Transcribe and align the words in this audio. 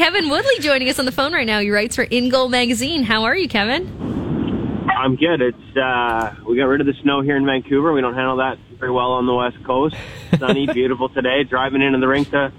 Kevin 0.00 0.30
Woodley 0.30 0.58
joining 0.60 0.88
us 0.88 0.98
on 0.98 1.04
the 1.04 1.12
phone 1.12 1.34
right 1.34 1.46
now. 1.46 1.60
He 1.60 1.70
writes 1.70 1.94
for 1.94 2.04
In 2.04 2.30
Goal 2.30 2.48
Magazine. 2.48 3.02
How 3.02 3.24
are 3.24 3.36
you, 3.36 3.50
Kevin? 3.50 3.86
I'm 4.90 5.14
good. 5.14 5.42
It's 5.42 5.76
uh, 5.76 6.36
we 6.48 6.56
got 6.56 6.64
rid 6.64 6.80
of 6.80 6.86
the 6.86 6.94
snow 7.02 7.20
here 7.20 7.36
in 7.36 7.44
Vancouver. 7.44 7.92
We 7.92 8.00
don't 8.00 8.14
handle 8.14 8.38
that 8.38 8.56
very 8.78 8.92
well 8.92 9.12
on 9.12 9.26
the 9.26 9.34
west 9.34 9.62
coast. 9.62 9.94
Sunny, 10.38 10.66
beautiful 10.72 11.10
today. 11.10 11.44
Driving 11.44 11.82
into 11.82 11.98
the 11.98 12.08
rink 12.08 12.30
to 12.30 12.50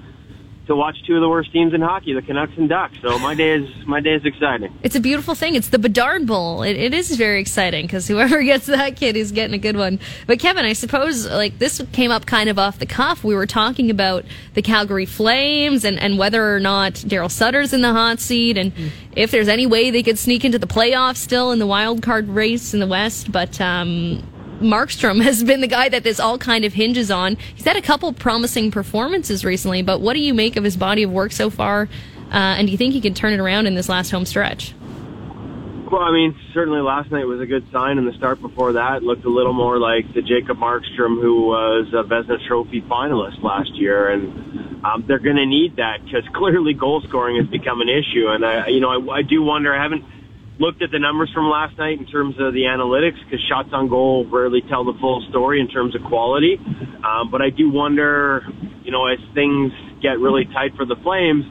to 0.68 0.76
watch 0.76 0.98
two 1.06 1.16
of 1.16 1.22
the 1.22 1.30
worst 1.30 1.52
teams 1.52 1.74
in 1.74 1.82
hockey, 1.82 2.14
the 2.14 2.22
Canucks 2.22 2.54
and 2.58 2.70
Ducks. 2.70 2.96
So 3.02 3.18
my 3.20 3.34
day 3.34 3.52
is 3.52 3.70
my 3.86 4.00
day 4.00 4.14
is 4.14 4.26
exciting. 4.26 4.74
It's 4.84 4.96
a 4.96 5.00
beautiful 5.00 5.36
thing. 5.36 5.56
It's 5.56 5.70
the 5.70 5.80
Bedard 5.80 6.28
Bowl. 6.28 6.64
it, 6.64 6.78
it 6.78 6.94
is 6.94 7.16
very 7.16 7.42
exciting 7.42 7.86
because 7.86 8.08
whoever 8.08 8.42
gets 8.44 8.68
that 8.68 8.96
kid 8.96 9.18
is 9.18 9.32
getting 9.32 9.54
a 9.56 9.58
good 9.58 9.76
one. 9.76 10.00
But 10.28 10.40
Kevin, 10.40 10.66
I 10.66 10.74
suppose 10.74 11.28
like 11.28 11.60
this 11.60 11.82
came 11.92 12.12
up 12.12 12.26
kind 12.26 12.50
of 12.50 12.60
off 12.60 12.80
the 12.80 12.86
cuff. 12.86 13.24
We 13.24 13.36
were 13.36 13.48
talking 13.48 13.90
about 13.90 14.26
the 14.54 14.62
Calgary 14.62 15.06
Flames 15.06 15.84
and, 15.84 16.00
and 16.00 16.18
whether 16.18 16.56
or 16.56 16.60
not 16.60 16.94
Darryl 16.94 17.32
Sutter's 17.32 17.74
in 17.74 17.82
the 17.82 17.92
hot 17.92 18.20
seat 18.20 18.58
and 18.58 18.76
mm. 18.76 18.92
if 19.16 19.32
there's 19.32 19.48
any 19.48 19.66
way 19.66 19.92
they 19.92 20.04
could 20.04 20.20
sneak 20.20 20.46
into 20.46 20.60
the 20.60 20.68
playoffs 20.68 21.18
still 21.18 21.52
in 21.52 21.60
the 21.60 21.68
wild 21.68 22.02
card 22.02 22.28
race 22.30 22.74
in 22.74 22.80
the 22.80 22.88
West. 22.88 23.32
But 23.32 23.60
um, 23.60 24.24
Markstrom 24.62 25.22
has 25.22 25.44
been 25.44 25.62
the 25.62 25.68
guy 25.68 25.90
that 25.90 26.04
this 26.04 26.20
all 26.20 26.38
kind 26.38 26.64
of 26.66 26.74
hinges 26.74 27.12
on. 27.12 27.36
He's 27.56 27.66
had 27.66 27.76
a 27.76 27.82
couple 27.82 28.14
promising 28.14 28.72
performances 28.72 29.44
recently, 29.44 29.82
but 29.82 30.00
what 30.02 30.14
do 30.14 30.20
you 30.20 30.34
make 30.34 30.56
of 30.56 30.64
his 30.64 30.78
body 30.78 31.04
of 31.04 31.12
work 31.12 31.32
so 31.32 31.50
far? 31.50 31.90
Uh, 32.32 32.56
and 32.58 32.68
do 32.68 32.72
you 32.72 32.78
think 32.78 32.94
he 32.94 33.02
can 33.02 33.14
turn 33.14 33.34
it 33.34 33.40
around 33.40 33.68
in 33.68 33.76
this 33.76 33.90
last 33.90 34.12
home 34.12 34.26
stretch? 34.26 34.74
Well, 35.92 36.02
I 36.02 36.12
mean, 36.14 36.40
certainly 36.54 36.80
last 36.80 37.12
night 37.12 37.26
was 37.26 37.42
a 37.42 37.46
good 37.46 37.70
sign, 37.70 37.98
and 37.98 38.08
the 38.08 38.14
start 38.14 38.40
before 38.42 38.72
that 38.74 39.04
looked 39.04 39.26
a 39.26 39.30
little 39.30 39.52
more 39.52 39.78
like 39.78 40.14
the 40.14 40.22
Jacob 40.22 40.58
Markstrom 40.58 41.20
who 41.20 41.48
was 41.48 41.88
a 41.92 42.04
Vezina 42.04 42.38
Trophy 42.48 42.82
finalist 42.82 43.44
last 43.44 43.76
year, 43.76 44.10
and 44.10 44.86
um, 44.86 45.04
they're 45.06 45.20
going 45.20 45.36
to 45.36 45.46
need 45.46 45.76
that 45.76 46.06
because 46.06 46.24
clearly 46.34 46.74
goal 46.74 47.02
scoring 47.02 47.36
has 47.36 47.48
become 47.48 47.82
an 47.82 47.90
issue. 47.90 48.30
And 48.30 48.46
I, 48.46 48.68
you 48.68 48.80
know, 48.80 49.12
I, 49.12 49.18
I 49.18 49.22
do 49.22 49.44
wonder. 49.44 49.76
I 49.76 49.84
haven't 49.84 50.06
looked 50.62 50.84
at 50.84 50.92
the 50.92 51.00
numbers 51.00 51.32
from 51.34 51.50
last 51.50 51.76
night 51.80 51.98
in 51.98 52.06
terms 52.06 52.36
of 52.38 52.54
the 52.54 52.70
analytics 52.70 53.18
because 53.26 53.42
shots 53.50 53.70
on 53.74 53.90
goal 53.90 54.30
rarely 54.30 54.62
tell 54.70 54.86
the 54.86 54.94
full 55.02 55.26
story 55.30 55.60
in 55.60 55.68
terms 55.68 55.96
of 55.96 56.04
quality. 56.04 56.62
Um, 57.02 57.32
but 57.32 57.42
I 57.42 57.50
do 57.50 57.72
wonder, 57.72 58.46
you 58.84 58.92
know, 58.92 59.08
as 59.08 59.18
things 59.34 59.74
get 60.04 60.22
really 60.22 60.46
tight 60.46 60.78
for 60.78 60.86
the 60.86 60.96
Flames, 61.02 61.46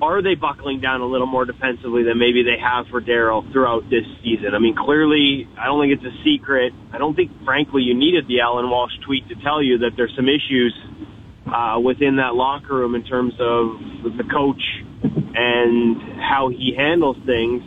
are 0.00 0.22
they 0.22 0.36
buckling 0.36 0.80
down 0.80 1.00
a 1.00 1.06
little 1.06 1.26
more 1.26 1.44
defensively 1.44 2.04
than 2.04 2.16
maybe 2.18 2.44
they 2.44 2.62
have 2.62 2.86
for 2.94 3.00
Darryl 3.00 3.42
throughout 3.50 3.90
this 3.90 4.06
season? 4.22 4.54
I 4.54 4.60
mean, 4.60 4.76
clearly, 4.76 5.48
I 5.58 5.66
don't 5.66 5.82
think 5.82 5.98
it's 5.98 6.06
a 6.06 6.14
secret. 6.22 6.72
I 6.92 6.98
don't 6.98 7.16
think, 7.16 7.32
frankly, 7.44 7.82
you 7.82 7.94
needed 7.98 8.28
the 8.28 8.38
Alan 8.40 8.70
Walsh 8.70 8.92
tweet 9.04 9.26
to 9.30 9.34
tell 9.42 9.60
you 9.60 9.78
that 9.78 9.96
there's 9.96 10.14
some 10.14 10.28
issues 10.28 10.72
uh, 11.50 11.80
within 11.82 12.16
that 12.16 12.34
locker 12.34 12.76
room 12.76 12.94
in 12.94 13.02
terms 13.02 13.34
of 13.40 13.82
the 14.14 14.24
coach 14.30 14.62
and 15.34 16.20
how 16.22 16.50
he 16.54 16.72
handles 16.76 17.16
things 17.26 17.62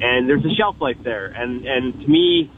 and 0.00 0.28
there's 0.28 0.44
a 0.44 0.54
shelf 0.56 0.76
life 0.80 0.98
there. 1.02 1.26
And 1.26 1.66
and 1.66 2.00
to 2.00 2.08
me, 2.08 2.50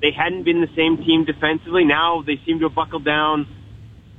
they 0.00 0.10
hadn't 0.10 0.44
been 0.44 0.60
the 0.60 0.72
same 0.76 0.98
team 0.98 1.24
defensively. 1.24 1.84
Now 1.84 2.22
they 2.22 2.40
seem 2.44 2.58
to 2.58 2.68
have 2.68 2.74
buckled 2.74 3.04
down. 3.04 3.46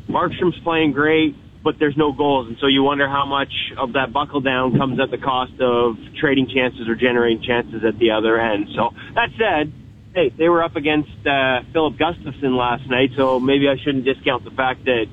Markstrom's 0.09 0.59
playing 0.63 0.91
great, 0.91 1.35
but 1.63 1.75
there's 1.79 1.95
no 1.95 2.11
goals, 2.11 2.47
and 2.47 2.57
so 2.59 2.67
you 2.67 2.83
wonder 2.83 3.07
how 3.07 3.25
much 3.25 3.53
of 3.77 3.93
that 3.93 4.11
buckle 4.11 4.41
down 4.41 4.77
comes 4.77 4.99
at 4.99 5.11
the 5.11 5.17
cost 5.17 5.53
of 5.61 5.95
trading 6.19 6.49
chances 6.53 6.89
or 6.89 6.95
generating 6.95 7.41
chances 7.41 7.85
at 7.85 7.97
the 7.99 8.11
other 8.11 8.39
end. 8.39 8.67
So 8.75 8.91
that 9.15 9.29
said, 9.39 9.71
hey, 10.13 10.29
they 10.37 10.49
were 10.49 10.61
up 10.61 10.75
against 10.75 11.25
uh, 11.25 11.61
Filip 11.71 11.95
Gustavsson 11.95 12.57
last 12.57 12.89
night, 12.89 13.11
so 13.15 13.39
maybe 13.39 13.69
I 13.69 13.77
shouldn't 13.77 14.03
discount 14.03 14.43
the 14.43 14.51
fact 14.51 14.83
that 14.85 15.05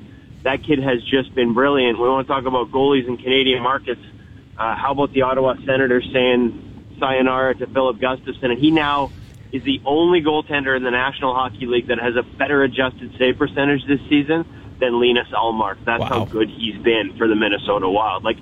that 0.43 0.63
kid 0.63 0.79
has 0.79 1.01
just 1.03 1.33
been 1.33 1.53
brilliant. 1.53 1.97
We 1.97 2.09
want 2.09 2.27
to 2.27 2.33
talk 2.33 2.45
about 2.45 2.69
goalies 2.71 3.07
in 3.07 3.15
Canadian 3.15 3.63
markets. 3.63 4.01
Uh, 4.57 4.75
how 4.75 4.91
about 4.91 5.13
the 5.13 5.21
Ottawa 5.21 5.55
Senators 5.65 6.07
saying 6.11 6.70
sayonara 7.01 7.55
to 7.55 7.67
Filip 7.67 7.97
Gustavsson, 7.97 8.51
and 8.51 8.59
he 8.59 8.71
now 8.71 9.11
is 9.51 9.63
the 9.63 9.81
only 9.85 10.21
goaltender 10.21 10.77
in 10.77 10.83
the 10.83 10.91
National 10.91 11.33
Hockey 11.35 11.65
League 11.65 11.87
that 11.87 11.99
has 11.99 12.15
a 12.15 12.23
better 12.37 12.63
adjusted 12.63 13.11
save 13.19 13.37
percentage 13.37 13.81
this 13.85 13.99
season 14.07 14.45
than 14.79 15.01
Linus 15.01 15.27
Ullmark. 15.33 15.83
That's 15.85 15.99
wow. 15.99 16.07
how 16.07 16.25
good 16.25 16.49
he's 16.49 16.81
been 16.81 17.15
for 17.17 17.27
the 17.27 17.35
Minnesota 17.35 17.89
Wild. 17.89 18.23
Like, 18.23 18.37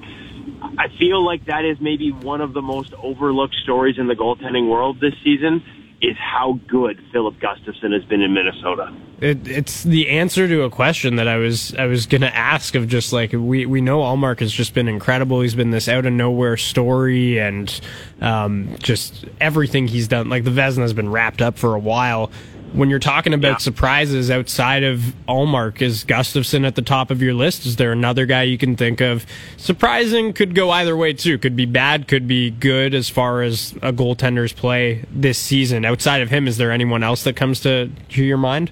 I 0.77 0.87
feel 0.99 1.25
like 1.25 1.45
that 1.45 1.65
is 1.65 1.79
maybe 1.81 2.11
one 2.11 2.41
of 2.41 2.53
the 2.53 2.61
most 2.61 2.93
overlooked 2.93 3.55
stories 3.63 3.97
in 3.97 4.07
the 4.07 4.13
goaltending 4.13 4.69
world 4.69 4.99
this 4.99 5.13
season 5.23 5.63
is 6.01 6.15
how 6.17 6.59
good 6.67 7.01
Filip 7.11 7.35
Gustavsson 7.39 7.91
has 7.93 8.03
been 8.05 8.21
in 8.21 8.33
Minnesota. 8.33 8.93
It, 9.19 9.47
it's 9.47 9.83
the 9.83 10.09
answer 10.09 10.47
to 10.47 10.61
a 10.61 10.69
question 10.69 11.17
that 11.17 11.27
I 11.27 11.35
was 11.37 11.75
I 11.75 11.85
was 11.85 12.05
going 12.05 12.21
to 12.21 12.33
ask 12.33 12.73
of 12.75 12.87
just 12.87 13.11
like 13.11 13.33
we 13.33 13.65
we 13.65 13.81
know 13.81 13.99
Ullmark 13.99 14.39
has 14.39 14.53
just 14.53 14.73
been 14.73 14.87
incredible. 14.87 15.41
He's 15.41 15.55
been 15.55 15.71
this 15.71 15.89
out 15.89 16.05
of 16.05 16.13
nowhere 16.13 16.55
story 16.55 17.37
and 17.39 17.79
um, 18.21 18.75
just 18.79 19.25
everything 19.41 19.87
he's 19.87 20.07
done. 20.07 20.29
Like 20.29 20.45
the 20.45 20.51
Vezina 20.51 20.81
has 20.81 20.93
been 20.93 21.09
wrapped 21.09 21.41
up 21.41 21.57
for 21.57 21.75
a 21.75 21.79
while 21.79 22.31
when 22.73 22.89
you're 22.89 22.99
talking 22.99 23.33
about 23.33 23.51
yeah. 23.51 23.57
surprises 23.57 24.29
outside 24.29 24.83
of 24.83 24.99
Ullmark, 25.27 25.81
is 25.81 26.03
Gustavsson 26.05 26.65
at 26.65 26.75
the 26.75 26.81
top 26.81 27.11
of 27.11 27.21
your 27.21 27.33
list? 27.33 27.65
Is 27.65 27.75
there 27.77 27.91
another 27.91 28.25
guy 28.25 28.43
you 28.43 28.57
can 28.57 28.75
think 28.75 29.01
of? 29.01 29.25
Surprising 29.57 30.33
could 30.33 30.55
go 30.55 30.69
either 30.71 30.95
way 30.95 31.13
too. 31.13 31.37
Could 31.37 31.55
be 31.55 31.65
bad, 31.65 32.07
could 32.07 32.27
be 32.27 32.51
good 32.51 32.93
as 32.93 33.09
far 33.09 33.41
as 33.41 33.73
a 33.81 33.91
goaltender's 33.91 34.53
play 34.53 35.05
this 35.11 35.37
season. 35.37 35.85
Outside 35.85 36.21
of 36.21 36.29
him, 36.29 36.47
is 36.47 36.57
there 36.57 36.71
anyone 36.71 37.03
else 37.03 37.23
that 37.23 37.35
comes 37.35 37.59
to, 37.61 37.89
to 38.09 38.23
your 38.23 38.37
mind? 38.37 38.71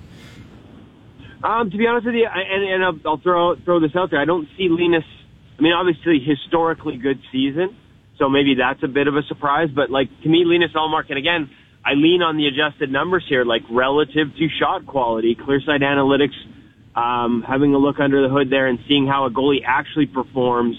Um, 1.43 1.69
to 1.69 1.77
be 1.77 1.85
honest 1.87 2.05
with 2.05 2.15
you, 2.15 2.27
and, 2.27 2.63
and 2.63 2.83
I'll, 2.83 3.11
I'll 3.11 3.21
throw 3.21 3.55
throw 3.57 3.79
this 3.79 3.95
out 3.95 4.09
there. 4.09 4.19
I 4.19 4.25
don't 4.25 4.47
see 4.57 4.69
Linus. 4.69 5.05
I 5.57 5.61
mean, 5.61 5.73
obviously, 5.73 6.19
historically 6.19 6.97
good 6.97 7.21
season, 7.31 7.75
so 8.17 8.27
maybe 8.27 8.55
that's 8.55 8.81
a 8.83 8.87
bit 8.87 9.07
of 9.07 9.15
a 9.15 9.21
surprise. 9.23 9.69
But 9.73 9.91
like 9.91 10.09
to 10.23 10.29
me, 10.29 10.43
Linus 10.45 10.71
Ullmark, 10.73 11.09
and 11.09 11.17
again 11.17 11.49
I 11.87 11.93
lean 11.93 12.21
on 12.21 12.35
the 12.35 12.47
adjusted 12.47 12.91
numbers 12.91 13.23
here, 13.29 13.45
like 13.45 13.61
relative 13.71 14.35
to 14.35 14.47
shot 14.59 14.85
quality, 14.85 15.35
Clear 15.39 15.61
Sight 15.61 15.79
Analytics, 15.79 16.35
um, 16.99 17.45
having 17.47 17.73
a 17.73 17.77
look 17.77 18.01
under 18.01 18.21
the 18.21 18.27
hood 18.27 18.49
there 18.49 18.67
and 18.67 18.77
seeing 18.89 19.07
how 19.07 19.25
a 19.25 19.29
goalie 19.29 19.63
actually 19.65 20.07
performs 20.07 20.75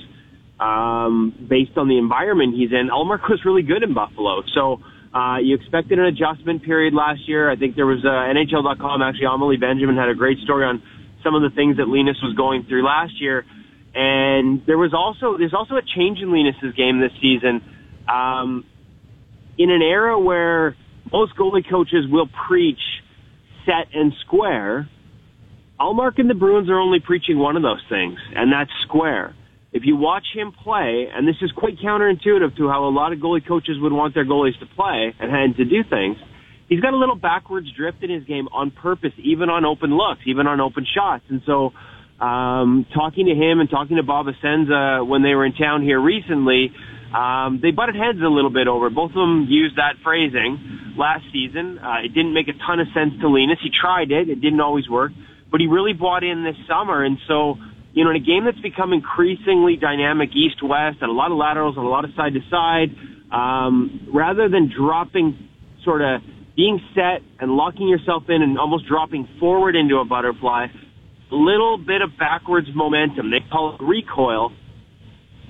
um, 0.61 1.33
based 1.49 1.79
on 1.79 1.89
the 1.89 1.97
environment 1.97 2.55
he's 2.55 2.73
in. 2.73 2.91
Ullmark 2.93 3.25
was 3.25 3.41
really 3.47 3.63
good 3.63 3.83
in 3.83 3.95
Buffalo, 3.95 4.43
so 4.53 4.83
uh, 5.15 5.39
you 5.39 5.57
expected 5.57 5.99
an 5.99 6.05
adjustment 6.05 6.63
period 6.63 6.93
last 6.93 7.27
year. 7.27 7.51
I 7.51 7.57
think 7.57 7.75
there 7.75 7.87
was 7.87 8.05
uh, 8.05 8.29
NHL.com 8.29 9.01
actually. 9.01 9.33
Amalie 9.33 9.57
Benjamin 9.57 9.97
had 9.97 10.11
a 10.11 10.15
great 10.15 10.37
story 10.45 10.67
on 10.67 10.83
some 11.25 11.35
of 11.35 11.41
the 11.41 11.57
things 11.57 11.79
that 11.79 11.89
Linus 11.89 12.21
was 12.23 12.37
going 12.37 12.65
through 12.69 12.85
last 12.85 13.19
year, 13.19 13.47
and 13.95 14.61
there 14.67 14.77
was 14.77 14.93
also 14.93 15.39
there's 15.39 15.55
also 15.55 15.77
a 15.77 15.83
change 15.97 16.19
in 16.21 16.31
Linus's 16.33 16.75
game 16.77 17.01
this 17.01 17.17
season. 17.23 17.65
Um, 18.07 18.67
in 19.57 19.71
an 19.71 19.83
era 19.83 20.21
where 20.21 20.77
most 21.13 21.33
goalie 21.37 21.69
coaches 21.69 22.05
will 22.09 22.29
preach 22.49 22.81
set 23.65 23.95
and 23.95 24.13
square. 24.27 24.89
Ullmark 25.81 26.19
and 26.19 26.29
the 26.29 26.35
Bruins 26.35 26.69
are 26.69 26.79
only 26.79 26.99
preaching 27.05 27.39
one 27.39 27.57
of 27.57 27.63
those 27.63 27.83
things, 27.89 28.19
and 28.35 28.53
that's 28.53 28.71
square. 28.87 29.35
If 29.73 29.83
you 29.85 29.97
watch 29.97 30.25
him 30.35 30.53
play, 30.53 31.07
and 31.15 31.29
this 31.29 31.37
is 31.43 31.53
quite 31.53 31.79
counterintuitive 31.79 32.57
to 32.57 32.69
how 32.69 32.89
a 32.89 32.91
lot 32.91 33.13
of 33.13 33.19
goalie 33.19 33.47
coaches 33.47 33.77
would 33.81 33.93
want 33.93 34.15
their 34.15 34.25
goalies 34.25 34.59
to 34.61 34.67
play 34.75 35.15
and, 35.21 35.55
to 35.57 35.65
do 35.65 35.85
things, 35.89 36.17
he's 36.69 36.81
got 36.81 36.95
a 36.95 36.97
little 36.97 37.15
backwards 37.15 37.69
drift 37.77 38.03
in 38.03 38.11
his 38.11 38.25
game 38.25 38.49
on 38.49 38.71
purpose, 38.71 39.13
even 39.23 39.51
on 39.51 39.65
open 39.65 39.91
looks, 39.97 40.23
even 40.27 40.47
on 40.47 40.61
open 40.61 40.87
shots. 40.97 41.25
And 41.29 41.43
so, 41.45 41.73
um, 42.19 42.87
talking 42.95 43.27
to 43.27 43.35
him 43.35 43.61
and 43.61 43.71
talking 43.71 43.99
to 43.99 44.03
Bob 44.03 44.27
Essensa 44.27 45.07
when 45.07 45.23
they 45.23 45.35
were 45.35 45.45
in 45.45 45.53
town 45.53 45.83
here 45.83 46.01
recently, 46.01 46.73
um, 47.15 47.61
they 47.63 47.71
butted 47.71 47.97
heads 47.97 48.19
a 48.21 48.29
little 48.29 48.51
bit 48.51 48.69
over. 48.69 48.91
Both 48.91 49.11
of 49.11 49.17
them 49.17 49.47
used 49.49 49.77
that 49.77 49.97
phrasing 50.03 50.95
last 50.97 51.25
season. 51.33 51.79
Uh, 51.79 52.05
it 52.05 52.13
didn't 52.13 52.35
make 52.35 52.49
a 52.49 52.53
ton 52.67 52.81
of 52.81 52.89
sense 52.93 53.15
to 53.21 53.29
Linus. 53.29 53.59
He 53.63 53.71
tried 53.71 54.11
it. 54.11 54.29
It 54.29 54.41
didn't 54.41 54.61
always 54.61 54.89
work, 54.89 55.13
but 55.51 55.61
he 55.61 55.67
really 55.67 55.93
bought 55.93 56.25
in 56.25 56.45
this 56.45 56.57
summer. 56.67 57.05
And 57.05 57.19
so, 57.27 57.57
you 57.93 58.05
know, 58.05 58.11
in 58.11 58.17
a 58.17 58.21
game 58.21 58.45
that's 58.45 58.61
become 58.61 58.93
increasingly 58.93 59.77
dynamic 59.77 60.31
east-west 60.35 60.99
and 61.01 61.11
a 61.11 61.15
lot 61.15 61.31
of 61.31 61.39
laterals 61.39 61.77
and 61.77 61.87
a 61.87 61.89
lot 61.89 62.05
of 62.05 62.11
side-to-side, 62.15 62.95
um, 63.33 64.09
rather 64.13 64.49
than 64.49 64.71
dropping 64.75 65.39
sort 65.85 66.03
of 66.03 66.21
being 66.57 66.81
set 66.95 67.23
and 67.41 67.53
locking 67.53 67.89
yourself 67.89 68.25
in 68.29 68.43
and 68.43 68.59
almost 68.59 68.87
dropping 68.87 69.29
forward 69.39 69.77
into 69.77 69.99
a 69.99 70.05
butterfly, 70.05 70.67
a 71.31 71.35
little 71.35 71.79
bit 71.79 72.03
of 72.03 72.19
backwards 72.19 72.69
momentum. 72.75 73.31
They 73.31 73.41
call 73.51 73.77
it 73.77 73.83
recoil. 73.83 74.53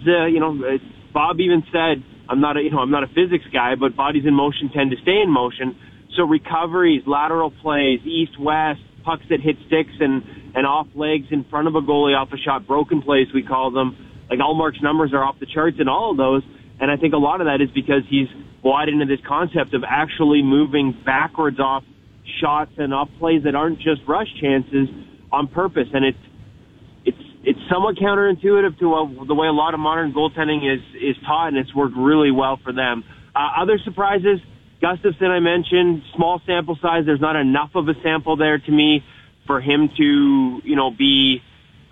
The, 0.04 0.28
you 0.30 0.38
know, 0.38 0.78
Bob 1.12 1.40
even 1.40 1.62
said, 1.72 2.02
I'm 2.28 2.40
not 2.40 2.56
a, 2.56 2.62
you 2.62 2.70
know, 2.70 2.78
I'm 2.78 2.90
not 2.90 3.04
a 3.04 3.08
physics 3.08 3.44
guy, 3.52 3.74
but 3.74 3.96
bodies 3.96 4.24
in 4.26 4.34
motion 4.34 4.70
tend 4.74 4.90
to 4.90 4.96
stay 5.02 5.20
in 5.22 5.30
motion. 5.30 5.76
So 6.16 6.24
recoveries, 6.24 7.02
lateral 7.06 7.50
plays, 7.50 8.00
east, 8.04 8.38
west, 8.38 8.80
pucks 9.04 9.24
that 9.30 9.40
hit 9.40 9.56
sticks 9.66 9.92
and, 10.00 10.22
and 10.54 10.66
off 10.66 10.86
legs 10.94 11.26
in 11.30 11.44
front 11.44 11.68
of 11.68 11.74
a 11.74 11.80
goalie 11.80 12.16
off 12.16 12.32
a 12.32 12.36
shot, 12.36 12.66
broken 12.66 13.00
plays, 13.00 13.28
we 13.32 13.42
call 13.42 13.70
them. 13.70 13.96
Like 14.28 14.40
Ullmark's 14.40 14.82
numbers 14.82 15.12
are 15.14 15.24
off 15.24 15.38
the 15.40 15.46
charts 15.46 15.78
in 15.80 15.88
all 15.88 16.10
of 16.10 16.16
those. 16.16 16.42
And 16.80 16.90
I 16.90 16.96
think 16.96 17.14
a 17.14 17.18
lot 17.18 17.40
of 17.40 17.46
that 17.46 17.60
is 17.62 17.70
because 17.70 18.02
he's 18.08 18.28
bought 18.62 18.88
into 18.88 19.06
this 19.06 19.20
concept 19.26 19.74
of 19.74 19.84
actually 19.88 20.42
moving 20.42 20.94
backwards 21.04 21.58
off 21.58 21.84
shots 22.40 22.72
and 22.76 22.92
off 22.92 23.08
plays 23.18 23.44
that 23.44 23.54
aren't 23.54 23.78
just 23.78 24.02
rush 24.06 24.28
chances 24.40 24.88
on 25.32 25.48
purpose. 25.48 25.88
And 25.92 26.04
it's 26.04 26.18
somewhat 27.70 27.96
counterintuitive 27.96 28.78
to 28.78 28.94
uh, 28.94 29.24
the 29.24 29.34
way 29.34 29.46
a 29.46 29.52
lot 29.52 29.74
of 29.74 29.80
modern 29.80 30.12
goaltending 30.12 30.64
is 30.72 30.82
is 31.00 31.16
taught, 31.24 31.48
and 31.48 31.56
it's 31.56 31.74
worked 31.74 31.96
really 31.96 32.30
well 32.30 32.58
for 32.62 32.72
them. 32.72 33.04
Uh, 33.34 33.62
other 33.62 33.78
surprises, 33.84 34.40
Gustavsson 34.82 35.30
I 35.30 35.40
mentioned, 35.40 36.02
small 36.16 36.40
sample 36.46 36.78
size. 36.80 37.04
There's 37.06 37.20
not 37.20 37.36
enough 37.36 37.70
of 37.74 37.88
a 37.88 37.94
sample 38.02 38.36
there 38.36 38.58
to 38.58 38.70
me 38.70 39.04
for 39.46 39.60
him 39.60 39.90
to 39.96 40.60
you 40.64 40.76
know 40.76 40.90
be 40.90 41.42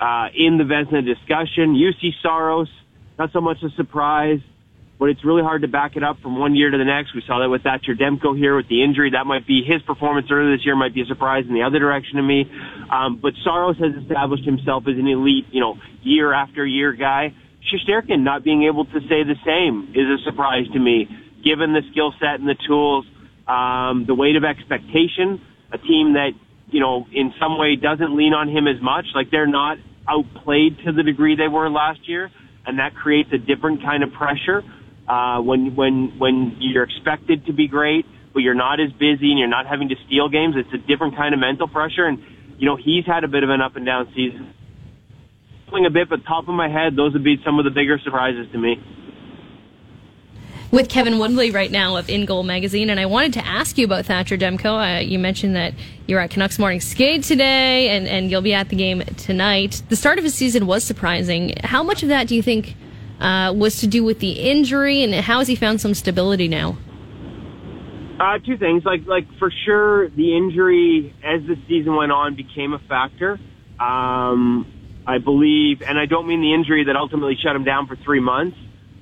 uh, 0.00 0.28
in 0.34 0.58
the 0.58 0.64
Vezina 0.64 1.05
discussion. 1.05 1.75
Juuse 1.75 2.12
Saros, 2.23 2.69
not 3.19 3.32
so 3.32 3.40
much 3.40 3.58
a 3.62 3.70
surprise 3.76 4.40
but 4.99 5.11
it's 5.11 5.25
really 5.25 5.43
hard 5.43 5.63
to 5.63 5.69
back 5.69 5.97
it 5.97 6.03
up 6.03 6.19
from 6.23 6.39
one 6.39 6.55
year 6.55 6.71
to 6.71 6.79
the 6.79 6.85
next. 6.85 7.15
We 7.15 7.23
saw 7.27 7.41
that 7.41 7.49
with 7.49 7.63
Thatcher 7.63 7.95
Demko 7.95 8.37
here 8.37 8.57
with 8.57 8.69
the 8.69 8.83
injury. 8.83 9.11
That 9.11 9.27
might 9.27 9.47
be 9.47 9.63
his 9.63 9.83
performance 9.83 10.29
earlier 10.31 10.57
this 10.57 10.65
year 10.65 10.75
might 10.75 10.95
be 10.95 11.03
a 11.03 11.07
surprise 11.07 11.45
in 11.47 11.55
the 11.55 11.63
other 11.63 11.79
direction 11.79 12.17
to 12.17 12.23
me. 12.23 12.49
Um, 12.91 13.21
but 13.21 13.33
Saros 13.45 13.77
has 13.77 13.93
established 14.03 14.45
himself 14.45 14.85
as 14.89 14.97
an 14.97 15.07
elite, 15.07 15.47
you 15.53 15.61
know, 15.61 15.77
year 16.03 16.33
after 16.33 16.65
year 16.65 16.93
guy. 16.93 17.35
Shesterkin 17.69 18.23
not 18.23 18.43
being 18.43 18.65
able 18.65 18.85
to 18.87 19.01
say 19.01 19.21
the 19.25 19.37
same 19.45 19.93
is 19.93 20.07
a 20.09 20.25
surprise 20.25 20.65
to 20.73 20.79
me, 20.79 21.09
given 21.45 21.75
the 21.75 21.83
skill 21.91 22.15
set 22.19 22.41
and 22.41 22.49
the 22.49 22.57
tools, 22.67 23.05
um, 23.47 24.05
the 24.07 24.15
weight 24.15 24.37
of 24.37 24.45
expectation. 24.45 25.43
A 25.73 25.79
team 25.79 26.15
that, 26.15 26.31
you 26.69 26.81
know, 26.81 27.07
in 27.13 27.35
some 27.39 27.59
way 27.59 27.77
doesn't 27.77 28.17
lean 28.17 28.33
on 28.33 28.49
him 28.49 28.67
as 28.67 28.81
much. 28.81 29.05
Like 29.15 29.31
they're 29.31 29.51
not 29.51 29.77
outplayed 30.09 30.79
to 30.87 30.93
the 30.93 31.03
degree 31.03 31.37
they 31.37 31.49
were 31.49 31.69
last 31.69 32.09
year, 32.09 32.31
and 32.65 32.79
that 32.79 32.95
creates 32.95 33.29
a 33.35 33.39
different 33.39 33.83
kind 33.83 34.03
of 34.03 34.13
pressure 34.13 34.63
uh, 35.08 35.41
when 35.41 35.75
when 35.76 36.19
when 36.19 36.56
you're 36.61 36.85
expected 36.85 37.47
to 37.47 37.53
be 37.53 37.69
great, 37.69 38.06
but 38.32 38.41
you're 38.41 38.55
not 38.55 38.81
as 38.81 38.93
busy 38.93 39.31
and 39.31 39.38
you're 39.38 39.49
not 39.49 39.67
having 39.67 39.88
to 39.88 39.97
steal 40.06 40.29
games. 40.29 40.55
It's 40.56 40.73
a 40.75 40.87
different 40.87 41.17
kind 41.17 41.35
of 41.35 41.41
mental 41.41 41.69
pressure, 41.69 42.06
and 42.06 42.19
you 42.58 42.67
know 42.67 42.76
he's 42.76 43.06
had 43.06 43.25
a 43.25 43.29
bit 43.29 43.43
of 43.43 43.50
an 43.50 43.61
up 43.61 43.76
and 43.76 43.87
down 43.87 44.08
season. 44.14 44.53
A 45.69 45.91
bit, 45.91 46.08
but 46.08 46.25
top 46.25 46.49
of 46.49 46.55
my 46.55 46.70
head, 46.70 46.97
those 46.97 47.12
would 47.12 47.25
be 47.25 47.37
some 47.44 47.58
of 47.58 47.67
the 47.67 47.70
bigger 47.70 47.99
surprises 48.03 48.47
to 48.53 48.58
me. 48.58 48.82
With 50.70 50.88
Kevin 50.88 51.19
Woodley 51.19 51.50
right 51.50 51.70
now 51.70 51.97
of 51.97 52.09
In 52.09 52.25
Goal 52.25 52.44
Magazine, 52.44 52.88
and 52.88 52.99
I 52.99 53.05
wanted 53.05 53.35
to 53.35 53.47
ask 53.47 53.76
you 53.76 53.85
about 53.85 54.06
Thatcher 54.06 54.38
Demko. 54.38 54.97
Uh, 54.97 55.00
you 55.00 55.19
mentioned 55.19 55.55
that 55.55 55.75
you're 56.06 56.19
at 56.19 56.31
Canucks 56.31 56.59
Morning 56.59 56.81
Skate 56.81 57.25
today, 57.25 57.91
and, 57.91 58.09
and 58.09 58.31
you'll 58.31 58.41
be 58.41 58.55
at 58.55 58.70
the 58.70 58.76
game 58.76 59.02
tonight. 59.19 59.82
The 59.91 59.97
start 59.97 60.17
of 60.17 60.25
his 60.25 60.35
season 60.35 60.67
was 60.67 60.82
surprising. 60.82 61.52
How 61.62 61.82
much 61.82 62.02
of 62.02 62.09
that 62.09 62.26
do 62.26 62.35
you 62.35 62.43
think 62.43 62.75
uh, 63.21 63.53
was 63.55 63.81
to 63.81 63.87
do 63.87 64.05
with 64.05 64.21
the 64.21 64.33
injury, 64.33 65.03
and 65.03 65.15
how 65.15 65.39
has 65.39 65.49
he 65.49 65.57
found 65.57 65.81
some 65.81 65.95
stability 65.95 66.49
now? 66.49 66.79
Uh, 68.19 68.39
two 68.39 68.57
things, 68.57 68.83
like 68.85 69.07
like 69.07 69.27
for 69.39 69.53
sure, 69.65 70.09
the 70.09 70.37
injury 70.37 71.15
as 71.23 71.47
the 71.47 71.57
season 71.69 71.95
went 71.95 72.13
on 72.13 72.35
became 72.35 72.73
a 72.73 72.79
factor. 72.89 73.39
Um, 73.79 74.73
I 75.07 75.19
believe, 75.19 75.83
and 75.83 75.99
I 75.99 76.07
don't 76.07 76.27
mean 76.27 76.41
the 76.41 76.55
injury 76.55 76.85
that 76.85 76.97
ultimately 76.97 77.37
shut 77.43 77.55
him 77.55 77.65
down 77.65 77.87
for 77.87 77.97
three 77.97 78.21
months. 78.21 78.57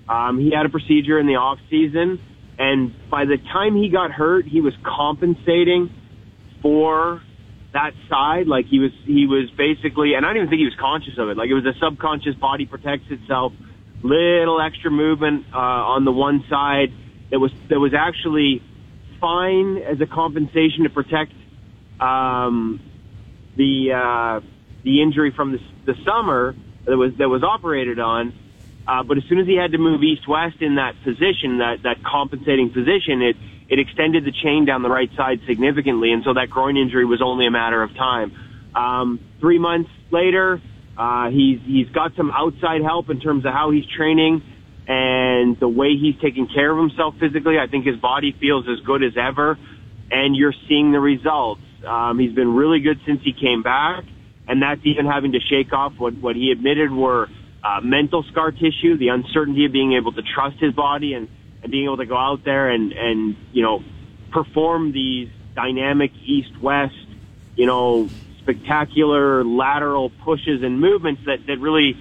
Um, 0.09 0.39
he 0.39 0.51
had 0.55 0.67
a 0.67 0.69
procedure 0.69 1.19
in 1.19 1.27
the 1.27 1.37
off 1.37 1.59
season, 1.71 2.21
and 2.59 2.93
by 3.09 3.25
the 3.25 3.39
time 3.39 3.77
he 3.77 3.89
got 3.89 4.11
hurt, 4.11 4.47
he 4.47 4.61
was 4.61 4.75
compensating 4.85 5.91
for 6.61 7.23
that 7.73 7.93
side. 8.11 8.47
Like 8.47 8.67
he 8.67 8.81
was, 8.81 8.91
he 9.05 9.27
was 9.27 9.49
basically, 9.57 10.15
and 10.15 10.27
I 10.27 10.29
don't 10.29 10.37
even 10.39 10.49
think 10.49 10.59
he 10.59 10.67
was 10.67 10.77
conscious 10.79 11.15
of 11.19 11.29
it. 11.31 11.37
Like 11.37 11.49
it 11.49 11.55
was 11.55 11.65
a 11.65 11.79
subconscious 11.81 12.35
body 12.35 12.67
protects 12.67 13.07
itself 13.11 13.53
little 14.05 14.61
extra 14.61 14.91
movement 14.91 15.47
uh, 15.53 15.57
on 15.57 16.05
the 16.05 16.13
one 16.13 16.45
side 16.49 16.93
that 17.31 17.41
was 17.41 17.51
that 17.71 17.81
was 17.81 17.95
actually 17.95 18.63
fine 19.21 19.79
as 19.79 20.01
a 20.01 20.07
compensation 20.07 20.85
to 20.85 20.91
protect 20.91 21.33
um, 21.99 22.81
the 23.57 23.93
uh, 23.93 24.41
the 24.83 25.03
injury 25.03 25.33
from 25.35 25.53
the, 25.53 25.59
the 25.87 25.95
summer 26.05 26.55
that 26.85 26.97
was 26.97 27.15
that 27.17 27.29
was 27.29 27.43
operated 27.43 27.99
on. 27.99 28.35
Uh, 28.87 29.03
but 29.03 29.17
as 29.17 29.25
soon 29.31 29.39
as 29.39 29.47
he 29.47 29.57
had 29.57 29.73
to 29.73 29.79
move 29.79 30.03
east 30.03 30.29
west 30.29 30.61
in 30.61 30.75
that 30.75 30.95
position, 31.03 31.59
that 31.59 31.83
that 31.85 32.05
compensating 32.05 32.71
position, 32.71 33.23
it 33.23 33.37
it 33.71 33.79
extended 33.79 34.27
the 34.27 34.33
chain 34.33 34.67
down 34.67 34.83
the 34.83 34.91
right 34.91 35.11
side 35.17 35.41
significantly, 35.47 36.13
and 36.13 36.23
so 36.25 36.35
that 36.35 36.51
groin 36.51 36.77
injury 36.77 37.07
was 37.07 37.23
only 37.23 37.47
a 37.47 37.51
matter 37.51 37.83
of 37.83 37.95
time. 37.95 38.33
Um, 38.75 39.21
three 39.41 39.59
months 39.59 39.91
later, 40.11 40.61
uh, 40.97 41.31
he's 41.31 41.61
he's 41.65 41.89
got 41.91 42.15
some 42.17 42.31
outside 42.31 42.83
help 42.83 43.11
in 43.11 43.21
terms 43.21 43.45
of 43.45 43.53
how 43.53 43.71
he's 43.71 43.87
training 43.87 44.43
and 44.87 45.59
the 45.59 45.69
way 45.69 45.97
he's 45.97 46.15
taking 46.21 46.47
care 46.47 46.71
of 46.71 46.79
himself 46.79 47.15
physically. 47.19 47.59
I 47.59 47.67
think 47.67 47.87
his 47.87 47.97
body 47.97 48.37
feels 48.39 48.67
as 48.69 48.85
good 48.85 49.03
as 49.03 49.13
ever, 49.17 49.59
and 50.11 50.37
you're 50.37 50.55
seeing 50.69 50.93
the 50.93 51.01
results. 51.01 51.63
Um, 51.87 52.19
he's 52.19 52.35
been 52.35 52.55
really 52.55 52.81
good 52.81 53.01
since 53.07 53.21
he 53.23 53.33
came 53.33 53.63
back, 53.63 54.05
and 54.47 54.63
that's 54.63 54.81
even 54.85 55.07
having 55.07 55.33
to 55.33 55.41
shake 55.41 55.73
off 55.73 55.95
what 55.99 56.15
what 56.15 56.37
he 56.37 56.51
admitted 56.51 56.93
were 56.93 57.29
uh, 57.65 57.81
mental 57.83 58.23
scar 58.31 58.53
tissue, 58.53 58.97
the 58.99 59.09
uncertainty 59.09 59.65
of 59.65 59.73
being 59.73 59.95
able 59.95 60.13
to 60.13 60.23
trust 60.23 60.59
his 60.61 60.75
body 60.75 61.15
and 61.15 61.29
and 61.63 61.73
being 61.73 61.85
able 61.85 61.97
to 61.97 62.07
go 62.07 62.17
out 62.17 62.45
there 62.45 62.69
and 62.71 62.93
and 62.93 63.37
you 63.53 63.63
know 63.63 63.83
perform 64.31 64.93
these 64.93 65.29
dynamic 65.55 66.13
east 66.25 66.51
west 66.61 66.95
you 67.57 67.67
know 67.67 68.09
spectacular 68.45 69.45
lateral 69.45 70.11
pushes 70.25 70.63
and 70.63 70.81
movements 70.81 71.23
that, 71.27 71.47
that 71.49 71.59
really, 71.59 71.97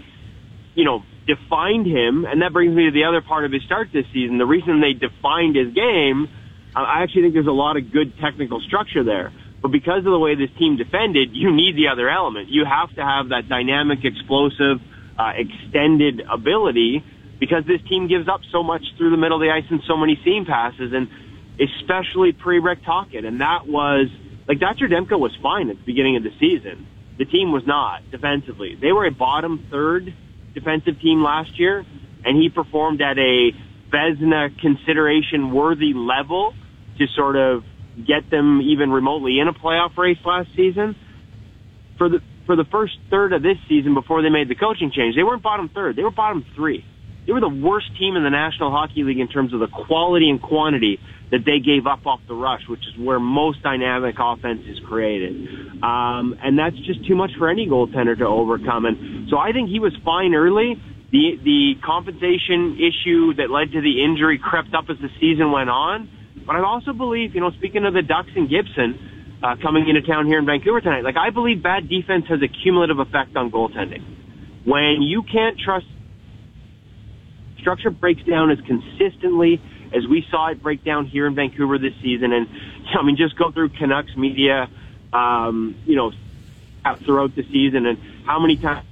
you 0.75 0.84
know, 0.84 1.04
defined 1.25 1.88
him. 1.88 2.25
And 2.25 2.42
that 2.42 2.54
brings 2.54 2.75
me 2.75 2.86
to 2.86 2.92
the 2.92 3.06
other 3.06 3.22
part 3.22 3.45
of 3.45 3.51
his 3.51 3.63
start 3.63 3.90
this 3.92 4.06
season. 4.13 4.38
The 4.38 4.45
reason 4.45 4.81
they 4.81 4.94
defined 4.94 5.56
his 5.56 5.74
game, 5.74 6.28
I 6.75 7.01
actually 7.01 7.24
think 7.24 7.34
there's 7.34 7.48
a 7.48 7.51
lot 7.51 7.78
of 7.78 7.92
good 7.92 8.19
technical 8.19 8.60
structure 8.62 9.04
there. 9.04 9.31
But 9.62 9.72
because 9.72 10.00
of 10.00 10.12
the 10.12 10.19
way 10.19 10.36
this 10.36 10.51
team 10.60 10.75
defended, 10.75 11.30
you 11.31 11.56
need 11.56 11.78
the 11.78 11.88
other 11.88 12.10
element. 12.10 12.50
You 12.50 12.66
have 12.66 12.94
to 12.95 13.01
have 13.01 13.30
that 13.30 13.48
dynamic, 13.48 14.04
explosive, 14.04 14.81
uh, 15.18 15.31
extended 15.36 16.22
ability 16.30 17.04
because 17.40 17.63
this 17.66 17.81
team 17.88 18.07
gives 18.07 18.28
up 18.28 18.42
so 18.51 18.62
much 18.62 18.84
through 18.98 19.12
the 19.12 19.18
middle 19.18 19.38
of 19.38 19.42
the 19.42 19.51
ice 19.51 19.63
and 19.69 19.81
so 19.88 19.95
many 19.95 20.19
seam 20.24 20.45
passes, 20.45 20.92
and 20.92 21.07
especially 21.60 22.34
pre-Rick 22.34 22.84
Tocchet. 22.84 23.24
And 23.24 23.40
that 23.40 23.68
was 23.68 24.07
like 24.48 24.60
Dr. 24.60 24.88
Demko 24.88 25.19
was 25.19 25.31
fine 25.42 25.69
at 25.69 25.78
the 25.78 25.84
beginning 25.84 26.18
of 26.18 26.24
the 26.24 26.31
season. 26.40 26.88
The 27.18 27.25
team 27.25 27.51
was 27.51 27.63
not 27.66 28.10
defensively. 28.12 28.75
They 28.80 28.92
were 28.92 29.06
a 29.06 29.12
bottom 29.12 29.68
third 29.69 30.13
defensive 30.54 31.00
team 31.00 31.24
last 31.24 31.60
year, 31.60 31.86
and 32.25 32.38
he 32.38 32.50
performed 32.50 33.01
at 33.01 33.18
a 33.18 33.51
Vezina 33.92 34.60
consideration 34.60 35.51
worthy 35.51 35.94
level 35.94 36.54
to 36.98 37.07
sort 37.16 37.36
of 37.36 37.63
get 38.06 38.30
them 38.30 38.62
even 38.62 38.92
remotely 38.92 39.40
in 39.40 39.48
a 39.48 39.54
playoff 39.54 39.95
race 39.98 40.18
last 40.25 40.50
season. 40.56 40.95
For 41.98 42.10
the 42.10 42.19
for 42.45 42.56
the 42.56 42.66
first 42.66 42.94
third 43.10 43.31
of 43.31 43.42
this 43.42 43.57
season 43.69 43.94
before 43.94 44.22
they 44.22 44.30
made 44.30 44.50
the 44.50 44.56
coaching 44.56 44.92
change, 44.92 45.16
they 45.16 45.24
weren't 45.24 45.44
bottom 45.44 45.69
third. 45.69 45.95
They 45.95 46.04
were 46.04 46.12
bottom 46.12 46.44
three. 46.56 46.84
They 47.25 47.31
were 47.31 47.39
the 47.39 47.49
worst 47.49 47.87
team 47.97 48.15
in 48.15 48.23
the 48.23 48.29
National 48.29 48.71
Hockey 48.71 49.03
League 49.03 49.19
in 49.19 49.27
terms 49.27 49.53
of 49.53 49.59
the 49.59 49.67
quality 49.67 50.30
and 50.30 50.42
quantity 50.42 50.99
that 51.31 51.45
they 51.45 51.59
gave 51.59 51.87
up 51.87 52.06
off 52.06 52.19
the 52.27 52.35
rush, 52.35 52.61
which 52.68 52.81
is 52.81 52.99
where 52.99 53.19
most 53.19 53.63
dynamic 53.63 54.15
offense 54.19 54.61
is 54.68 54.77
created. 54.85 55.33
Um, 55.81 56.35
and 56.44 56.59
that's 56.59 56.75
just 56.85 57.07
too 57.07 57.15
much 57.15 57.31
for 57.37 57.49
any 57.49 57.65
goaltender 57.65 58.18
to 58.18 58.27
overcome. 58.27 58.85
And 58.85 59.30
so 59.30 59.37
I 59.37 59.51
think 59.51 59.69
he 59.69 59.80
was 59.80 59.94
fine 60.03 60.35
early. 60.35 60.75
The, 61.11 61.39
the 61.44 61.73
compensation 61.85 62.77
issue 62.77 63.33
that 63.35 63.49
led 63.49 63.71
to 63.71 63.81
the 63.81 64.03
injury 64.03 64.37
crept 64.37 64.73
up 64.73 64.85
as 64.89 64.97
the 64.99 65.09
season 65.21 65.51
went 65.51 65.69
on. 65.69 66.09
But 66.45 66.57
I 66.57 66.63
also 66.65 66.92
believe, 66.92 67.35
you 67.35 67.42
know, 67.42 67.51
speaking 67.51 67.85
of 67.85 67.94
the 67.94 68.01
Ducks 68.01 68.30
and 68.35 68.49
Gibson, 68.49 69.39
uh, 69.44 69.56
coming 69.61 69.87
into 69.87 70.01
town 70.01 70.25
here 70.25 70.39
in 70.39 70.45
Vancouver 70.45 70.81
tonight, 70.81 71.03
like 71.03 71.18
I 71.18 71.30
believe 71.30 71.61
bad 71.61 71.89
defense 71.89 72.25
has 72.30 72.39
a 72.42 72.47
cumulative 72.47 72.99
effect 72.99 73.35
on 73.35 73.51
goaltending. 73.51 74.01
When 74.65 75.01
you 75.01 75.23
can't 75.23 75.59
trust 75.59 75.85
structure 77.60 77.90
breaks 77.90 78.24
down 78.24 78.52
as 78.52 78.60
consistently 78.62 79.62
as 79.94 80.07
we 80.07 80.26
saw 80.30 80.48
it 80.48 80.62
break 80.62 80.83
down 80.83 81.06
here 81.06 81.28
in 81.28 81.36
Vancouver 81.36 81.78
this 81.78 81.94
season. 82.02 82.33
And 82.33 82.48
I 82.98 83.04
mean, 83.04 83.16
just 83.16 83.38
go 83.38 83.52
through 83.52 83.69
Canucks 83.69 84.16
media, 84.18 84.69
um, 85.12 85.76
you 85.86 85.95
know, 85.95 86.12
throughout 87.06 87.36
the 87.36 87.44
season 87.44 87.86
and 87.86 87.98
how 88.26 88.40
many 88.40 88.57
times 88.57 88.86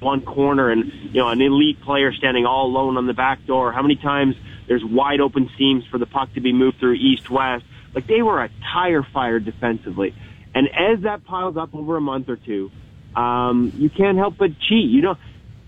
one 0.00 0.20
corner 0.20 0.70
and 0.70 0.92
you 1.14 1.20
know 1.20 1.28
an 1.28 1.40
elite 1.40 1.80
player 1.80 2.12
standing 2.12 2.44
all 2.44 2.66
alone 2.66 2.96
on 2.96 3.06
the 3.06 3.14
back 3.14 3.46
door. 3.46 3.72
How 3.72 3.82
many 3.82 3.96
times 3.96 4.36
there's 4.66 4.84
wide 4.84 5.20
open 5.20 5.50
seams 5.58 5.84
for 5.90 5.98
the 5.98 6.06
puck 6.06 6.32
to 6.34 6.40
be 6.40 6.52
moved 6.52 6.78
through 6.78 6.94
east 6.94 7.30
west. 7.30 7.64
Like 7.94 8.06
they 8.06 8.22
were 8.22 8.42
a 8.42 8.50
tire 8.72 9.02
fire 9.02 9.38
defensively. 9.38 10.14
And 10.54 10.68
as 10.68 11.02
that 11.02 11.24
piles 11.24 11.56
up 11.56 11.74
over 11.74 11.96
a 11.96 12.00
month 12.00 12.28
or 12.28 12.36
two, 12.36 12.70
um, 13.16 13.72
you 13.76 13.90
can't 13.90 14.16
help 14.16 14.36
but 14.36 14.58
cheat. 14.58 14.90
You 14.90 15.02
know, 15.02 15.16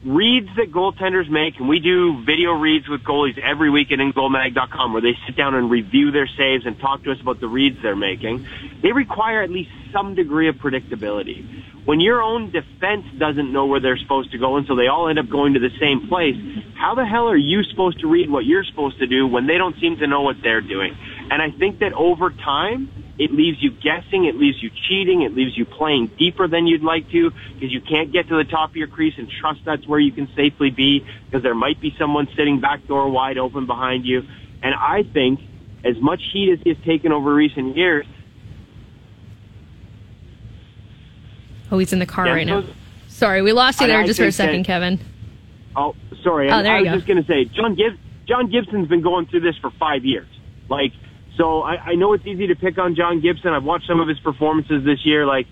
reads 0.07 0.49
that 0.57 0.71
goaltenders 0.71 1.29
make, 1.29 1.59
and 1.59 1.69
we 1.69 1.81
do 1.81 2.23
video 2.25 2.53
reads 2.53 2.89
with 2.89 3.03
goalies 3.03 3.37
every 3.39 3.71
week 3.71 3.91
at 3.91 3.99
InGoalMag.com 3.99 4.93
where 4.93 5.03
they 5.03 5.19
sit 5.27 5.37
down 5.37 5.55
and 5.55 5.69
review 5.69 6.13
their 6.13 6.29
saves 6.29 6.65
and 6.65 6.79
talk 6.79 7.03
to 7.03 7.13
us 7.13 7.21
about 7.21 7.41
the 7.41 7.49
reads 7.49 7.83
they're 7.83 7.97
making. 7.97 8.47
They 8.83 8.93
require 8.93 9.43
at 9.43 9.51
least 9.51 9.71
some 9.93 10.15
degree 10.15 10.49
of 10.49 10.57
predictability. 10.57 11.65
When 11.85 12.01
your 12.01 12.23
own 12.23 12.51
defense 12.51 13.05
doesn't 13.19 13.53
know 13.53 13.67
where 13.67 13.81
they're 13.81 13.97
supposed 13.97 14.31
to 14.33 14.39
go 14.39 14.57
and 14.57 14.67
so 14.67 14.77
they 14.77 14.87
all 14.87 15.09
end 15.09 15.19
up 15.19 15.29
going 15.29 15.55
to 15.55 15.61
the 15.61 15.71
same 15.81 16.09
place, 16.09 16.37
how 16.77 16.95
the 16.95 17.05
hell 17.05 17.29
are 17.29 17.37
you 17.37 17.65
supposed 17.65 18.01
to 18.01 18.07
read 18.07 18.31
what 18.31 18.45
you're 18.45 18.65
supposed 18.65 18.99
to 18.99 19.07
do 19.07 19.27
when 19.27 19.47
they 19.47 19.59
don't 19.59 19.79
seem 19.81 19.97
to 19.99 20.07
know 20.07 20.23
what 20.23 20.37
they're 20.43 20.61
doing? 20.61 20.97
And 21.31 21.43
I 21.43 21.51
think 21.51 21.81
that 21.81 21.93
over 21.93 22.31
time, 22.31 23.06
it 23.19 23.33
leaves 23.33 23.63
you 23.63 23.71
guessing, 23.71 24.27
it 24.27 24.37
leaves 24.37 24.63
you 24.63 24.71
cheating, 24.89 25.23
it 25.23 25.35
leaves 25.35 25.57
you 25.57 25.65
playing 25.65 26.09
deeper 26.19 26.47
than 26.47 26.67
you'd 26.67 26.83
like 26.83 27.11
to 27.11 27.31
because 27.55 27.73
you 27.73 27.81
can't 27.81 28.13
get 28.13 28.29
to 28.29 28.37
the 28.37 28.45
top 28.45 28.71
of 28.71 28.77
your 28.77 28.89
crease 28.89 29.15
and 29.17 29.31
trust 29.31 29.61
that's 29.65 29.87
where 29.87 29.99
you 29.99 30.13
can 30.13 30.29
safely 30.37 30.71
be 30.71 31.05
because 31.25 31.43
there 31.43 31.55
might 31.55 31.81
be 31.81 31.95
someone 31.99 32.29
sitting 32.37 32.61
back 32.61 32.87
door 32.87 33.09
wide 33.09 33.39
open 33.39 33.67
behind 33.67 34.05
you. 34.05 34.23
And 34.63 34.75
I 34.75 35.03
think 35.03 35.41
as 35.85 35.97
much 35.99 36.21
heat 36.33 36.53
as 36.53 36.59
he 36.63 36.71
has 36.71 36.85
taken 36.85 37.13
over 37.13 37.35
recent 37.35 37.77
years. 37.77 38.07
Oh, 41.71 41.79
he's 41.79 41.93
in 41.93 41.99
the 41.99 42.07
car 42.07 42.25
right 42.27 42.47
now. 42.47 42.65
Sorry, 43.09 43.41
we 43.41 43.53
lost 43.53 43.81
you 43.81 43.87
there 43.87 44.05
just 44.05 44.21
for 44.21 44.27
a 44.27 44.33
second, 44.33 44.61
that, 44.61 44.67
Kevin. 44.67 45.01
Oh, 45.75 45.95
sorry. 46.23 46.51
Oh, 46.51 46.63
there 46.63 46.75
I, 46.75 46.81
you 46.81 46.91
I 46.91 46.95
was 46.95 47.05
go. 47.05 47.07
just 47.07 47.07
going 47.07 47.23
to 47.23 47.27
say, 47.27 47.45
John, 47.47 47.75
Gib- 47.75 47.99
John 48.27 48.51
Gibson's 48.51 48.89
been 48.89 49.01
going 49.01 49.27
through 49.27 49.41
this 49.41 49.57
for 49.57 49.71
five 49.71 50.05
years. 50.05 50.29
Like, 50.69 50.93
so 51.37 51.63
I, 51.63 51.93
I 51.93 51.95
know 51.95 52.13
it's 52.13 52.27
easy 52.27 52.49
to 52.49 52.57
pick 52.57 52.79
on 52.79 52.95
John 52.95 53.21
Gibson. 53.21 53.53
I've 53.53 53.65
watched 53.65 53.87
some 53.87 54.01
of 54.01 54.09
his 54.09 54.19
performances 54.21 54.85
this 54.85 55.05
year. 55.05 55.27
Like, 55.27 55.47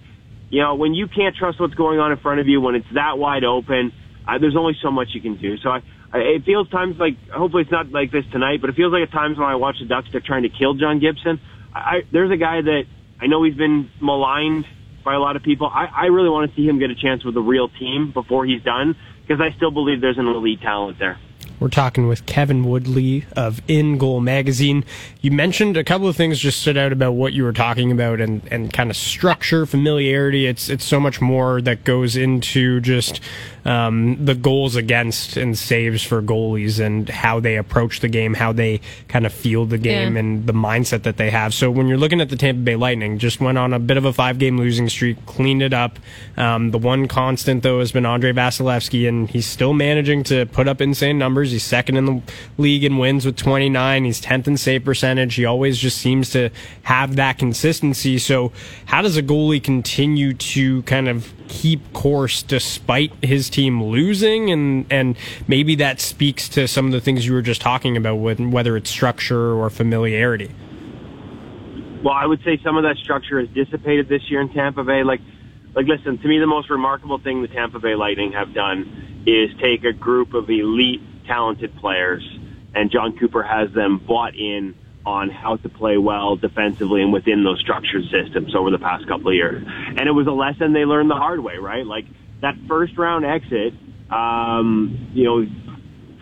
you 0.50 0.60
know, 0.60 0.74
when 0.74 0.94
you 0.94 1.08
can't 1.08 1.34
trust 1.36 1.60
what's 1.60 1.74
going 1.74 1.98
on 1.98 2.12
in 2.12 2.18
front 2.18 2.40
of 2.40 2.46
you, 2.48 2.60
when 2.60 2.74
it's 2.74 2.86
that 2.94 3.18
wide 3.18 3.44
open, 3.44 3.92
uh, 4.26 4.38
there's 4.38 4.56
only 4.56 4.74
so 4.82 4.90
much 4.90 5.08
you 5.12 5.20
can 5.20 5.36
do. 5.36 5.56
So 5.58 5.70
I, 5.70 5.80
I, 6.12 6.18
it 6.18 6.44
feels 6.44 6.68
times 6.70 6.96
like, 6.98 7.16
hopefully 7.30 7.62
it's 7.62 7.72
not 7.72 7.90
like 7.90 8.12
this 8.12 8.24
tonight, 8.32 8.60
but 8.60 8.70
it 8.70 8.76
feels 8.76 8.92
like 8.92 9.02
at 9.02 9.12
times 9.12 9.38
when 9.38 9.48
I 9.48 9.56
watch 9.56 9.76
the 9.80 9.86
Ducks, 9.86 10.08
they're 10.12 10.22
trying 10.24 10.44
to 10.44 10.50
kill 10.50 10.74
John 10.74 11.00
Gibson. 11.00 11.40
I, 11.74 11.78
I 11.78 11.94
there's 12.12 12.30
a 12.30 12.36
guy 12.36 12.62
that 12.62 12.82
I 13.20 13.26
know 13.26 13.42
he's 13.42 13.56
been 13.56 13.90
maligned 14.00 14.64
by 15.04 15.14
a 15.14 15.20
lot 15.20 15.36
of 15.36 15.42
people. 15.42 15.66
I, 15.66 15.86
I 15.86 16.06
really 16.06 16.30
want 16.30 16.50
to 16.50 16.56
see 16.56 16.66
him 16.66 16.78
get 16.78 16.90
a 16.90 16.94
chance 16.94 17.24
with 17.24 17.36
a 17.36 17.40
real 17.40 17.68
team 17.68 18.12
before 18.12 18.46
he's 18.46 18.62
done 18.62 18.96
because 19.22 19.40
I 19.40 19.54
still 19.56 19.70
believe 19.70 20.00
there's 20.00 20.18
an 20.18 20.26
elite 20.26 20.62
talent 20.62 20.98
there. 20.98 21.18
We're 21.64 21.71
talking 21.71 22.09
with 22.09 22.26
Kevin 22.26 22.64
Woodley 22.68 23.25
of 23.35 23.62
In 23.68 23.97
Goal 23.97 24.21
Magazine. 24.21 24.85
You 25.23 25.30
mentioned 25.30 25.78
a 25.78 25.83
couple 25.83 26.06
of 26.06 26.14
things 26.14 26.38
just 26.38 26.61
stood 26.61 26.76
out 26.76 26.92
about 26.92 27.12
what 27.12 27.33
you 27.33 27.42
were 27.42 27.54
talking 27.54 27.90
about 27.90 28.21
and, 28.21 28.42
and 28.50 28.71
kind 28.71 28.90
of 28.90 28.99
structure, 28.99 29.64
familiarity. 29.64 30.44
It's 30.44 30.68
it's 30.68 30.85
so 30.85 31.00
much 31.00 31.23
more 31.23 31.62
that 31.62 31.85
goes 31.85 32.16
into 32.16 32.83
just 32.83 33.18
um, 33.64 34.23
the 34.23 34.35
goals 34.35 34.76
against 34.76 35.38
and 35.38 35.56
saves 35.56 36.02
for 36.02 36.21
goalies 36.21 36.85
and 36.85 37.09
how 37.09 37.40
they 37.40 37.56
approach 37.56 38.00
the 38.00 38.09
game, 38.09 38.35
how 38.35 38.52
they 38.52 38.83
kind 39.09 39.25
of 39.25 39.33
feel 39.33 39.64
the 39.64 39.78
game, 39.78 40.16
Yeah. 40.16 40.21
and 40.21 40.47
the 40.47 40.52
mindset 40.52 41.04
that 41.04 41.16
they 41.16 41.30
have. 41.30 41.54
So 41.54 41.71
when 41.71 41.88
you're 41.88 41.97
looking 41.97 42.21
at 42.21 42.28
the 42.28 42.37
Tampa 42.37 42.61
Bay 42.61 42.76
Lightning, 42.76 43.16
just 43.18 43.40
went 43.40 43.56
on 43.56 43.73
a 43.73 43.78
bit 43.78 43.97
of 43.97 44.04
a 44.04 44.12
five 44.12 44.38
game 44.38 44.59
losing 44.59 44.90
streak, 44.90 45.25
cleaned 45.25 45.62
it 45.62 45.73
up. 45.73 45.99
Um, 46.37 46.73
the 46.73 46.78
one 46.78 47.09
constant 47.09 47.62
though 47.62 47.78
has 47.78 47.90
been 47.90 48.04
Andre 48.04 48.35
Vasilevskiy, 48.35 49.09
and 49.09 49.30
he's 49.30 49.47
still 49.47 49.73
managing 49.73 50.25
to 50.25 50.44
put 50.44 50.68
up 50.68 50.83
insane 50.83 51.16
numbers. 51.16 51.53
He's 51.54 51.64
second 51.64 51.96
in 51.96 52.04
the 52.04 52.23
league 52.58 52.84
in 52.84 52.99
wins 52.99 53.25
with 53.25 53.37
29. 53.37 54.04
He's 54.04 54.20
10th 54.20 54.46
in 54.46 54.56
save 54.56 54.84
percentage. 54.84 55.34
He 55.34 55.44
always 55.44 55.78
just 55.78 55.99
seems 55.99 56.30
to 56.30 56.50
have 56.82 57.16
that 57.16 57.38
consistency. 57.38 58.18
So 58.18 58.52
how 58.87 59.00
does 59.02 59.16
a 59.16 59.23
goalie 59.23 59.62
continue 59.62 60.34
to 60.34 60.82
kind 60.82 61.08
of 61.08 61.32
keep 61.49 61.92
course 61.92 62.42
despite 62.42 63.12
his 63.23 63.49
team 63.50 63.82
losing 63.82 64.50
and 64.50 64.87
and 64.90 65.16
maybe 65.46 65.75
that 65.76 66.00
speaks 66.00 66.49
to 66.49 66.66
some 66.66 66.87
of 66.87 66.92
the 66.92 67.00
things 67.00 67.26
you 67.26 67.32
were 67.32 67.42
just 67.42 67.61
talking 67.61 67.96
about 67.96 68.16
with 68.16 68.40
whether 68.40 68.76
it's 68.76 68.90
structure 68.90 69.52
or 69.52 69.68
familiarity 69.68 70.50
Well, 72.02 72.14
I 72.14 72.26
would 72.26 72.42
say 72.44 72.58
some 72.64 72.76
of 72.76 72.82
that 72.84 72.96
structure 72.96 73.40
has 73.40 73.49
dissipated 73.50 74.08
this 74.08 74.23
year 74.30 74.40
in 74.40 74.52
Tampa 74.52 74.84
Bay. 74.84 75.04
Like, 75.04 75.20
like 75.75 75.87
listen, 75.87 76.19
to 76.19 76.28
me, 76.28 76.38
the 76.38 76.47
most 76.47 76.71
remarkable 76.71 77.19
thing 77.19 77.43
the 77.43 77.49
Tampa 77.49 77.78
Bay 77.78 77.95
Lightning 77.95 78.33
have 78.33 78.54
done 78.54 79.25
is 79.26 79.50
take 79.61 79.85
a 79.85 79.93
group 79.93 80.35
of 80.35 80.49
elite, 80.49 81.00
talented 81.26 81.75
players, 81.76 82.23
and 82.75 82.90
Jon 82.90 83.16
Cooper 83.19 83.43
has 83.43 83.73
them 83.73 83.99
bought 83.99 84.35
in 84.35 84.75
on 85.07 85.31
how 85.31 85.57
to 85.57 85.69
play 85.69 85.99
well 85.99 86.37
defensively 86.37 87.02
and 87.02 87.12
within 87.12 87.45
those 87.45 87.61
structured 87.61 88.04
systems 88.04 88.54
over 88.54 88.71
the 88.71 88.78
past 88.78 89.07
couple 89.07 89.28
of 89.28 89.35
years. 89.35 89.62
And 89.66 90.00
it 90.00 90.12
was 90.12 90.26
a 90.26 90.33
lesson 90.33 90.73
they 90.73 90.85
learned 90.85 91.11
the 91.11 91.16
hard 91.16 91.40
way, 91.40 91.57
right? 91.57 91.85
Like 91.85 92.07
that 92.40 92.54
first 92.66 92.97
round 92.97 93.25
exit, 93.25 93.75
um, 94.11 95.11
you 95.12 95.25
know, 95.25 95.47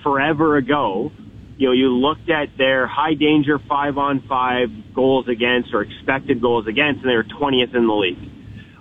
forever 0.02 0.56
ago, 0.56 1.12
you 1.58 1.68
know, 1.68 1.72
you 1.72 1.90
looked 1.90 2.28
at 2.28 2.56
their 2.58 2.88
high 2.88 3.14
danger 3.14 3.60
five 3.68 3.98
on 3.98 4.22
five 4.28 4.68
goals 4.94 5.28
against 5.28 5.72
or 5.72 5.82
expected 5.82 6.40
goals 6.40 6.66
against, 6.66 7.02
and 7.02 7.10
they 7.10 7.14
were 7.14 7.22
20th 7.24 7.74
in 7.76 7.86
the 7.86 7.92
league. 7.92 8.31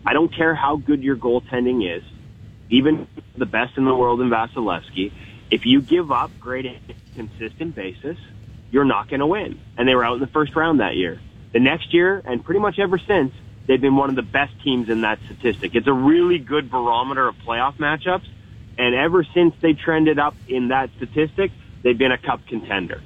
I 0.05 0.13
don't 0.13 0.33
care 0.33 0.55
how 0.55 0.77
good 0.77 1.03
your 1.03 1.15
goaltending 1.15 1.97
is, 1.97 2.03
even 2.69 3.07
the 3.37 3.45
best 3.45 3.77
in 3.77 3.85
the 3.85 3.95
world 3.95 4.21
in 4.21 4.29
Vasilevskiy. 4.29 5.11
If 5.49 5.65
you 5.65 5.81
give 5.81 6.11
up 6.11 6.31
great 6.39 6.65
consistent 7.15 7.75
basis, 7.75 8.17
you're 8.71 8.85
not 8.85 9.09
going 9.09 9.19
to 9.19 9.27
win. 9.27 9.59
And 9.77 9.87
they 9.87 9.93
were 9.93 10.03
out 10.03 10.15
in 10.15 10.21
the 10.21 10.27
first 10.27 10.55
round 10.55 10.79
that 10.79 10.95
year. 10.95 11.19
The 11.51 11.59
next 11.59 11.93
year, 11.93 12.21
and 12.25 12.43
pretty 12.43 12.61
much 12.61 12.79
ever 12.79 12.97
since, 12.97 13.33
they've 13.67 13.81
been 13.81 13.95
one 13.95 14.09
of 14.09 14.15
the 14.15 14.21
best 14.21 14.53
teams 14.63 14.89
in 14.89 15.01
that 15.01 15.19
statistic. 15.25 15.75
It's 15.75 15.87
a 15.87 15.93
really 15.93 16.39
good 16.39 16.71
barometer 16.71 17.27
of 17.27 17.35
playoff 17.45 17.75
matchups. 17.75 18.27
And 18.77 18.95
ever 18.95 19.25
since 19.33 19.53
they 19.59 19.73
trended 19.73 20.17
up 20.17 20.35
in 20.47 20.69
that 20.69 20.89
statistic, 20.95 21.51
they've 21.83 21.97
been 21.97 22.13
a 22.13 22.17
cup 22.17 22.47
contender. 22.47 23.01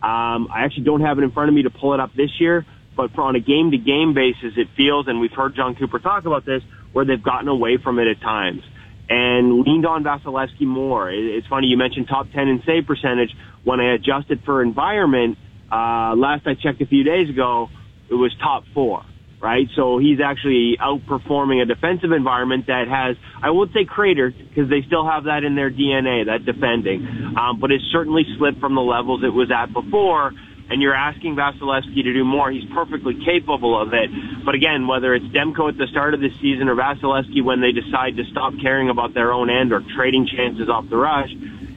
Um, 0.00 0.48
I 0.52 0.62
actually 0.64 0.84
don't 0.84 1.00
have 1.00 1.18
it 1.18 1.24
in 1.24 1.32
front 1.32 1.48
of 1.48 1.54
me 1.54 1.62
to 1.64 1.70
pull 1.70 1.92
it 1.94 2.00
up 2.00 2.14
this 2.14 2.40
year, 2.40 2.64
but 2.98 3.16
on 3.16 3.36
a 3.36 3.40
game 3.40 3.70
to 3.70 3.78
game 3.78 4.12
basis, 4.12 4.58
it 4.58 4.66
feels, 4.76 5.06
and 5.06 5.20
we've 5.20 5.30
heard 5.30 5.54
Jon 5.54 5.76
Cooper 5.76 6.00
talk 6.00 6.26
about 6.26 6.44
this, 6.44 6.62
where 6.92 7.04
they've 7.04 7.22
gotten 7.22 7.46
away 7.46 7.78
from 7.82 8.00
it 8.00 8.08
at 8.08 8.20
times 8.20 8.62
and 9.08 9.60
leaned 9.60 9.86
on 9.86 10.02
Vasilevskiy 10.02 10.66
more. 10.66 11.08
It's 11.10 11.46
funny 11.46 11.68
you 11.68 11.78
mentioned 11.78 12.08
top 12.08 12.26
10 12.34 12.48
in 12.48 12.62
save 12.66 12.86
percentage. 12.86 13.30
When 13.62 13.78
I 13.78 13.94
adjusted 13.94 14.42
for 14.44 14.62
environment, 14.62 15.38
uh, 15.70 16.18
last 16.18 16.44
I 16.46 16.54
checked 16.60 16.82
a 16.82 16.86
few 16.86 17.04
days 17.04 17.30
ago, 17.30 17.68
it 18.10 18.14
was 18.14 18.34
top 18.42 18.64
four, 18.74 19.04
right? 19.40 19.68
So 19.76 19.98
he's 19.98 20.18
actually 20.20 20.76
outperforming 20.82 21.62
a 21.62 21.66
defensive 21.66 22.10
environment 22.10 22.66
that 22.66 22.88
has, 22.88 23.16
I 23.40 23.50
would 23.50 23.70
say 23.72 23.84
cratered 23.86 24.34
because 24.36 24.68
they 24.68 24.82
still 24.86 25.08
have 25.08 25.24
that 25.24 25.44
in 25.44 25.54
their 25.54 25.70
DNA, 25.70 26.26
that 26.26 26.44
defending. 26.44 27.06
Um, 27.38 27.60
but 27.60 27.70
it's 27.70 27.84
certainly 27.92 28.24
slipped 28.36 28.58
from 28.58 28.74
the 28.74 28.82
levels 28.82 29.22
it 29.22 29.32
was 29.32 29.50
at 29.54 29.72
before. 29.72 30.32
And 30.70 30.82
you're 30.82 30.94
asking 30.94 31.36
Vasilevskiy 31.36 32.02
to 32.02 32.12
do 32.12 32.24
more. 32.24 32.50
He's 32.50 32.68
perfectly 32.72 33.14
capable 33.24 33.80
of 33.80 33.94
it. 33.94 34.10
But 34.44 34.54
again, 34.54 34.86
whether 34.86 35.14
it's 35.14 35.24
Demko 35.26 35.70
at 35.70 35.78
the 35.78 35.86
start 35.86 36.14
of 36.14 36.20
the 36.20 36.30
season 36.40 36.68
or 36.68 36.76
Vasilevskiy 36.76 37.42
when 37.42 37.60
they 37.60 37.72
decide 37.72 38.16
to 38.16 38.24
stop 38.24 38.52
caring 38.60 38.90
about 38.90 39.14
their 39.14 39.32
own 39.32 39.48
end 39.48 39.72
or 39.72 39.82
trading 39.96 40.26
chances 40.26 40.68
off 40.68 40.88
the 40.90 40.96
rush, 40.96 41.30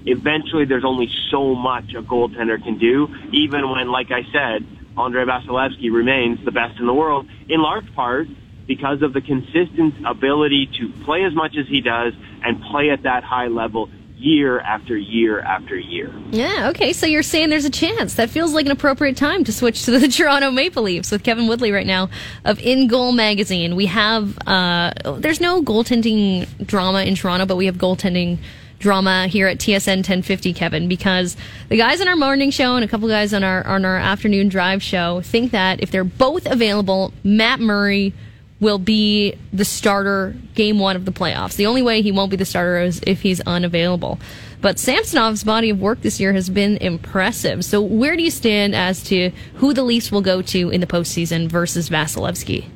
eventually 0.06 0.66
there's 0.66 0.86
only 0.86 1.10
so 1.30 1.56
much 1.56 1.94
a 1.94 2.02
goaltender 2.02 2.62
can 2.62 2.78
do, 2.78 3.08
even 3.32 3.70
when, 3.70 3.90
like 3.92 4.12
I 4.12 4.24
said, 4.32 4.66
Andre 4.98 5.24
Vasilevskiy 5.24 5.92
remains 5.92 6.44
the 6.44 6.52
best 6.52 6.80
in 6.80 6.86
the 6.86 6.94
world, 6.94 7.28
in 7.48 7.62
large 7.62 7.94
part 7.96 8.28
because 8.68 9.02
of 9.02 9.14
the 9.14 9.22
consistent 9.22 9.96
ability 10.06 10.70
to 10.80 10.90
play 11.04 11.24
as 11.24 11.34
much 11.34 11.56
as 11.58 11.68
he 11.68 11.82
does 11.82 12.14
and 12.44 12.62
play 12.64 12.90
at 12.90 13.04
that 13.04 13.24
high 13.24 13.48
level 13.48 13.90
year 14.22 14.60
after 14.60 14.96
year 14.96 15.40
after 15.40 15.78
year. 15.78 16.14
Yeah, 16.30 16.70
okay. 16.70 16.94
So 16.94 17.08
you're 17.08 17.24
saying 17.24 17.50
there's 17.50 17.66
a 17.66 17.72
chance. 17.72 18.16
That 18.16 18.30
feels 18.30 18.54
like 18.54 18.66
an 18.68 18.72
appropriate 18.72 19.18
time 19.18 19.44
to 19.46 19.52
switch 19.52 19.84
to 19.86 19.92
the 20.00 20.08
Toronto 20.10 20.52
Maple 20.52 20.84
Leafs 20.84 21.12
with 21.12 21.24
Kevin 21.24 21.48
Woodley 21.48 21.72
right 21.72 21.88
now 21.88 22.10
of 22.46 22.60
In 22.60 22.88
Goal 22.88 23.12
Magazine. 23.12 23.76
We 23.76 23.88
have, 23.88 24.38
uh, 24.48 24.92
there's 25.18 25.42
no 25.42 25.64
goaltending 25.64 26.48
drama 26.66 27.02
in 27.02 27.16
Toronto, 27.16 27.46
but 27.46 27.56
we 27.56 27.66
have 27.66 27.76
goaltending 27.76 28.38
drama 28.78 29.28
here 29.28 29.48
at 29.48 29.58
TSN 29.58 29.98
1050, 29.98 30.54
Kevin, 30.54 30.88
because 30.88 31.36
the 31.70 31.78
guys 31.78 32.02
on 32.02 32.08
our 32.08 32.16
morning 32.16 32.52
show 32.52 32.76
and 32.76 32.86
a 32.86 32.88
couple 32.88 33.08
guys 33.08 33.34
on 33.34 33.44
our, 33.44 33.66
on 33.66 33.86
our 33.86 33.98
afternoon 33.98 34.50
drive 34.50 34.84
show 34.84 35.22
think 35.22 35.52
that 35.52 35.82
if 35.82 35.92
they're 35.92 36.04
both 36.04 36.46
available, 36.46 37.14
Matt 37.24 37.60
Murray 37.60 38.14
will 38.62 38.80
be 38.80 39.36
the 39.52 39.66
starter 39.66 40.36
game 40.54 40.80
one 40.80 40.96
of 40.96 41.04
the 41.04 41.12
playoffs. 41.12 41.58
The 41.58 41.66
only 41.66 41.82
way 41.82 42.02
he 42.02 42.12
won't 42.12 42.32
be 42.32 42.38
the 42.38 42.46
starter 42.46 42.80
is 42.80 43.02
if 43.06 43.22
he's 43.22 43.42
unavailable. 43.42 44.20
But 44.62 44.78
Samsonov's 44.78 45.44
body 45.44 45.72
of 45.72 45.82
work 45.82 46.02
this 46.02 46.20
year 46.20 46.32
has 46.34 46.50
been 46.50 46.78
impressive. 46.78 47.66
So 47.66 47.82
where 47.82 48.16
do 48.16 48.22
you 48.22 48.30
stand 48.30 48.76
as 48.76 49.04
to 49.06 49.32
who 49.56 49.74
the 49.74 49.82
Leafs 49.82 50.12
will 50.12 50.22
go 50.22 50.44
to 50.44 50.70
in 50.70 50.80
the 50.80 50.88
postseason 50.88 51.50
versus 51.50 51.90
Vasilevskiy? 51.90 52.70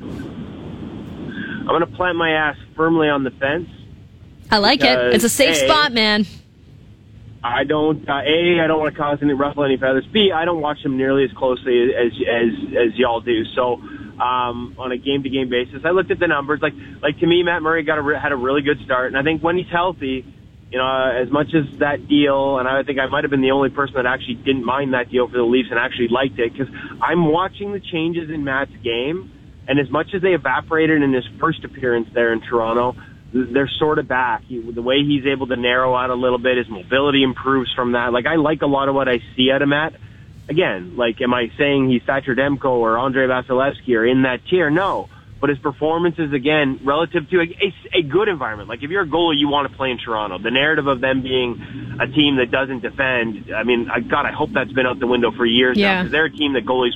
I'm 1.60 1.66
going 1.66 1.80
to 1.80 1.96
plant 1.96 2.18
my 2.18 2.30
ass 2.30 2.56
firmly 2.76 3.08
on 3.08 3.22
the 3.22 3.30
fence. 3.30 3.68
I 4.50 4.58
like 4.58 4.82
it. 4.82 5.14
It's 5.14 5.24
a 5.24 5.28
safe 5.28 5.56
A, 5.56 5.66
spot, 5.66 5.92
man. 5.92 6.26
I 7.42 7.64
don't. 7.64 8.08
Uh, 8.08 8.14
a, 8.14 8.60
I 8.62 8.66
don't 8.66 8.80
want 8.80 8.94
to 8.94 9.00
cause 9.00 9.18
any 9.22 9.32
ruffle 9.32 9.64
any 9.64 9.76
feathers. 9.76 10.06
B, 10.12 10.32
I 10.32 10.44
don't 10.44 10.60
watch 10.60 10.82
them 10.82 10.96
nearly 10.96 11.24
as 11.24 11.32
closely 11.32 11.92
as 11.94 12.12
as 12.12 12.48
as 12.76 12.98
y'all 12.98 13.20
do. 13.20 13.44
So, 13.54 13.80
um, 14.20 14.76
on 14.78 14.92
a 14.92 14.96
game 14.96 15.22
to 15.22 15.28
game 15.28 15.48
basis, 15.48 15.82
I 15.84 15.90
looked 15.90 16.10
at 16.10 16.18
the 16.18 16.26
numbers. 16.26 16.60
Like 16.62 16.74
like 17.02 17.18
to 17.20 17.26
me, 17.26 17.42
Matt 17.42 17.62
Murray 17.62 17.84
got 17.84 17.98
a 17.98 18.02
re- 18.02 18.18
had 18.20 18.32
a 18.32 18.36
really 18.36 18.62
good 18.62 18.78
start, 18.84 19.08
and 19.08 19.16
I 19.16 19.22
think 19.22 19.42
when 19.42 19.56
he's 19.56 19.70
healthy, 19.70 20.24
you 20.70 20.78
know, 20.78 21.22
as 21.22 21.30
much 21.30 21.48
as 21.54 21.78
that 21.78 22.08
deal, 22.08 22.58
and 22.58 22.68
I 22.68 22.82
think 22.82 22.98
I 22.98 23.06
might 23.06 23.24
have 23.24 23.30
been 23.30 23.42
the 23.42 23.52
only 23.52 23.70
person 23.70 23.94
that 23.96 24.06
actually 24.06 24.34
didn't 24.34 24.64
mind 24.64 24.94
that 24.94 25.10
deal 25.10 25.28
for 25.28 25.36
the 25.36 25.44
Leafs 25.44 25.68
and 25.70 25.78
actually 25.78 26.08
liked 26.08 26.38
it 26.38 26.52
because 26.52 26.72
I'm 27.00 27.30
watching 27.30 27.72
the 27.72 27.80
changes 27.80 28.30
in 28.30 28.44
Matt's 28.44 28.74
game, 28.82 29.30
and 29.68 29.78
as 29.78 29.90
much 29.90 30.08
as 30.14 30.22
they 30.22 30.34
evaporated 30.34 31.02
in 31.02 31.12
his 31.12 31.24
first 31.38 31.64
appearance 31.64 32.08
there 32.14 32.32
in 32.32 32.40
Toronto, 32.40 32.96
they're 33.32 33.70
sort 33.78 33.98
of 33.98 34.08
back. 34.08 34.44
He, 34.44 34.60
the 34.60 34.82
way 34.82 35.04
he's 35.04 35.26
able 35.26 35.46
to 35.48 35.56
narrow 35.56 35.94
out 35.94 36.10
a 36.10 36.14
little 36.14 36.38
bit, 36.38 36.56
his 36.56 36.68
mobility 36.68 37.22
improves 37.22 37.72
from 37.74 37.92
that. 37.92 38.12
Like 38.12 38.26
I 38.26 38.36
like 38.36 38.62
a 38.62 38.66
lot 38.66 38.88
of 38.88 38.94
what 38.94 39.08
I 39.08 39.20
see 39.36 39.50
out 39.52 39.62
of 39.62 39.68
Matt. 39.68 39.94
Again, 40.48 40.96
like, 40.96 41.20
am 41.20 41.34
I 41.34 41.50
saying 41.58 41.90
he's 41.90 42.02
Thatcher 42.04 42.34
Demko 42.34 42.66
or 42.66 42.98
Andre 42.98 43.26
Vasilevskiy 43.26 43.96
or 43.96 44.06
in 44.06 44.22
that 44.22 44.40
tier? 44.48 44.70
No. 44.70 45.08
But 45.40 45.50
his 45.50 45.58
performances, 45.58 46.32
again, 46.32 46.80
relative 46.84 47.28
to 47.30 47.40
a, 47.40 47.42
a, 47.42 47.98
a 47.98 48.02
good 48.02 48.28
environment. 48.28 48.68
Like, 48.68 48.82
if 48.82 48.90
you're 48.90 49.02
a 49.02 49.06
goalie, 49.06 49.38
you 49.38 49.48
want 49.48 49.70
to 49.70 49.76
play 49.76 49.90
in 49.90 49.98
Toronto. 49.98 50.38
The 50.38 50.50
narrative 50.50 50.86
of 50.86 51.00
them 51.00 51.22
being 51.22 51.98
a 52.00 52.06
team 52.06 52.36
that 52.36 52.50
doesn't 52.50 52.80
defend, 52.80 53.52
I 53.54 53.64
mean, 53.64 53.90
I, 53.90 54.00
God, 54.00 54.24
I 54.24 54.32
hope 54.32 54.50
that's 54.54 54.72
been 54.72 54.86
out 54.86 54.98
the 54.98 55.06
window 55.06 55.32
for 55.32 55.44
years 55.44 55.76
Yeah. 55.76 55.94
now. 55.94 56.02
Because 56.02 56.12
they're 56.12 56.24
a 56.26 56.30
team 56.30 56.54
that 56.54 56.64
goalies 56.64 56.92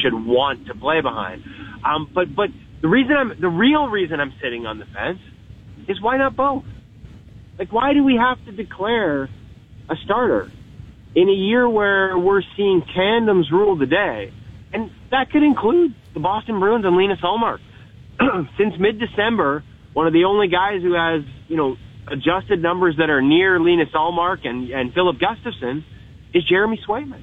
should 0.00 0.14
want 0.14 0.66
to 0.68 0.74
play 0.74 1.00
behind. 1.00 1.44
Um, 1.84 2.08
but, 2.14 2.34
but 2.34 2.48
the 2.80 2.88
reason 2.88 3.14
I'm, 3.16 3.38
the 3.38 3.48
real 3.48 3.88
reason 3.88 4.20
I'm 4.20 4.32
sitting 4.40 4.64
on 4.64 4.78
the 4.78 4.86
fence 4.86 5.20
is 5.88 6.00
why 6.00 6.16
not 6.16 6.34
both? 6.34 6.64
Like, 7.58 7.72
why 7.72 7.92
do 7.92 8.04
we 8.04 8.16
have 8.16 8.42
to 8.46 8.52
declare 8.52 9.28
a 9.90 9.96
starter 10.04 10.50
in 11.14 11.28
a 11.28 11.32
year 11.32 11.68
where 11.68 12.16
we're 12.16 12.42
seeing 12.56 12.82
tandems 12.94 13.50
rule 13.50 13.76
the 13.76 13.86
day? 13.86 14.32
And 14.72 14.90
that 15.10 15.30
could 15.30 15.42
include 15.42 15.94
the 16.14 16.20
Boston 16.20 16.58
Bruins 16.58 16.84
and 16.84 16.96
Linus 16.96 17.20
Ullmark. 17.20 17.60
Since 18.58 18.74
mid-December, 18.78 19.64
one 19.92 20.06
of 20.06 20.12
the 20.12 20.24
only 20.24 20.48
guys 20.48 20.82
who 20.82 20.94
has, 20.94 21.22
you 21.48 21.56
know, 21.56 21.76
adjusted 22.08 22.60
numbers 22.62 22.96
that 22.98 23.10
are 23.10 23.22
near 23.22 23.60
Linus 23.60 23.90
Ullmark 23.94 24.46
and, 24.46 24.70
and 24.70 24.92
Filip 24.92 25.18
Gustavsson 25.18 25.84
is 26.34 26.44
Jeremy 26.44 26.80
Swayman. 26.86 27.22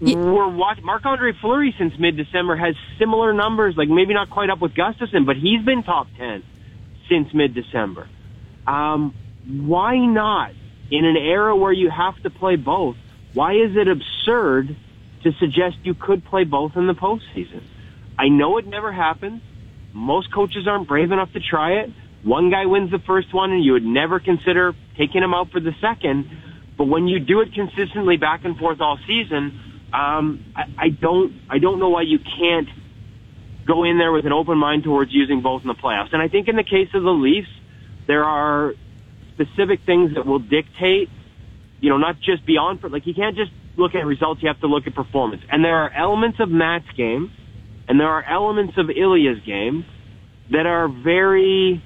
We're 0.00 0.48
watching 0.48 0.84
Marc-Andre 0.84 1.32
Fleury 1.40 1.74
since 1.78 1.94
mid-December 1.98 2.56
has 2.56 2.74
similar 2.98 3.32
numbers, 3.32 3.76
like 3.76 3.88
maybe 3.88 4.12
not 4.12 4.28
quite 4.28 4.50
up 4.50 4.60
with 4.60 4.74
Gustavsson, 4.74 5.24
but 5.24 5.36
he's 5.36 5.64
been 5.64 5.82
top 5.82 6.06
10 6.18 6.42
since 7.08 7.32
mid-December. 7.32 8.08
Um, 8.66 9.14
why 9.46 9.96
not? 9.96 10.52
In 10.90 11.04
an 11.04 11.16
era 11.16 11.56
where 11.56 11.72
you 11.72 11.90
have 11.90 12.20
to 12.22 12.30
play 12.30 12.56
both, 12.56 12.96
why 13.34 13.54
is 13.54 13.76
it 13.76 13.88
absurd 13.88 14.76
to 15.24 15.32
suggest 15.40 15.76
you 15.82 15.94
could 15.94 16.24
play 16.24 16.44
both 16.44 16.76
in 16.76 16.86
the 16.86 16.94
postseason? 16.94 17.62
I 18.18 18.28
know 18.28 18.58
it 18.58 18.66
never 18.66 18.92
happens. 18.92 19.42
Most 19.92 20.32
coaches 20.32 20.66
aren't 20.68 20.88
brave 20.88 21.10
enough 21.10 21.32
to 21.32 21.40
try 21.40 21.80
it. 21.80 21.90
One 22.22 22.50
guy 22.50 22.66
wins 22.66 22.90
the 22.90 22.98
first 22.98 23.32
one 23.34 23.52
and 23.52 23.64
you 23.64 23.72
would 23.72 23.84
never 23.84 24.20
consider 24.20 24.74
taking 24.96 25.22
him 25.22 25.34
out 25.34 25.50
for 25.50 25.60
the 25.60 25.74
second. 25.80 26.30
But 26.76 26.84
when 26.84 27.08
you 27.08 27.18
do 27.18 27.40
it 27.40 27.52
consistently 27.54 28.16
back 28.16 28.44
and 28.44 28.56
forth 28.56 28.80
all 28.80 28.98
season, 29.06 29.60
um, 29.92 30.44
I, 30.54 30.64
I 30.78 30.88
don't, 30.88 31.32
I 31.48 31.58
don't 31.58 31.78
know 31.78 31.88
why 31.88 32.02
you 32.02 32.18
can't 32.18 32.68
go 33.66 33.84
in 33.84 33.98
there 33.98 34.12
with 34.12 34.26
an 34.26 34.32
open 34.32 34.58
mind 34.58 34.84
towards 34.84 35.12
using 35.12 35.42
both 35.42 35.62
in 35.62 35.68
the 35.68 35.74
playoffs. 35.74 36.12
And 36.12 36.22
I 36.22 36.28
think 36.28 36.48
in 36.48 36.56
the 36.56 36.64
case 36.64 36.88
of 36.94 37.02
the 37.02 37.10
Leafs, 37.10 37.48
there 38.06 38.24
are 38.24 38.74
specific 39.36 39.80
things 39.84 40.14
that 40.14 40.26
will 40.26 40.38
dictate, 40.38 41.08
you 41.80 41.90
know, 41.90 41.98
not 41.98 42.16
just 42.20 42.44
beyond, 42.46 42.82
like 42.90 43.06
you 43.06 43.14
can't 43.14 43.36
just 43.36 43.52
look 43.76 43.94
at 43.94 44.06
results, 44.06 44.42
you 44.42 44.48
have 44.48 44.60
to 44.60 44.66
look 44.66 44.86
at 44.86 44.94
performance. 44.94 45.42
And 45.50 45.64
there 45.64 45.76
are 45.76 45.90
elements 45.92 46.40
of 46.40 46.48
Matt's 46.48 46.90
game, 46.96 47.30
and 47.86 48.00
there 48.00 48.08
are 48.08 48.24
elements 48.24 48.74
of 48.78 48.88
Ilya's 48.90 49.40
game 49.44 49.84
that 50.50 50.66
are 50.66 50.88
very, 50.88 51.82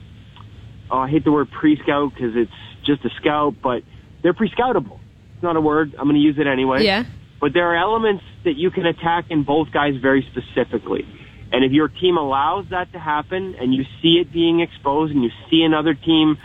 oh, 0.90 0.98
I 0.98 1.08
hate 1.08 1.24
the 1.24 1.32
word 1.32 1.50
pre-scout 1.50 2.14
because 2.14 2.36
it's 2.36 2.52
just 2.84 3.04
a 3.04 3.10
scout, 3.20 3.56
but 3.62 3.82
they're 4.22 4.34
pre-scoutable. 4.34 5.00
It's 5.34 5.42
not 5.42 5.56
a 5.56 5.60
word. 5.60 5.94
I'm 5.98 6.04
going 6.04 6.14
to 6.14 6.20
use 6.20 6.38
it 6.38 6.46
anyway. 6.46 6.84
Yeah. 6.84 7.04
But 7.40 7.52
there 7.54 7.72
are 7.72 7.76
elements 7.76 8.22
that 8.44 8.56
you 8.56 8.70
can 8.70 8.86
attack 8.86 9.26
in 9.30 9.42
both 9.42 9.72
guys 9.72 9.96
very 9.96 10.26
specifically. 10.30 11.06
And 11.52 11.64
if 11.64 11.72
your 11.72 11.88
team 11.88 12.16
allows 12.16 12.66
that 12.70 12.92
to 12.92 12.98
happen 12.98 13.56
and 13.58 13.74
you 13.74 13.84
see 14.00 14.20
it 14.20 14.32
being 14.32 14.60
exposed 14.60 15.12
and 15.12 15.24
you 15.24 15.30
see 15.50 15.62
another 15.62 15.94
team 15.94 16.38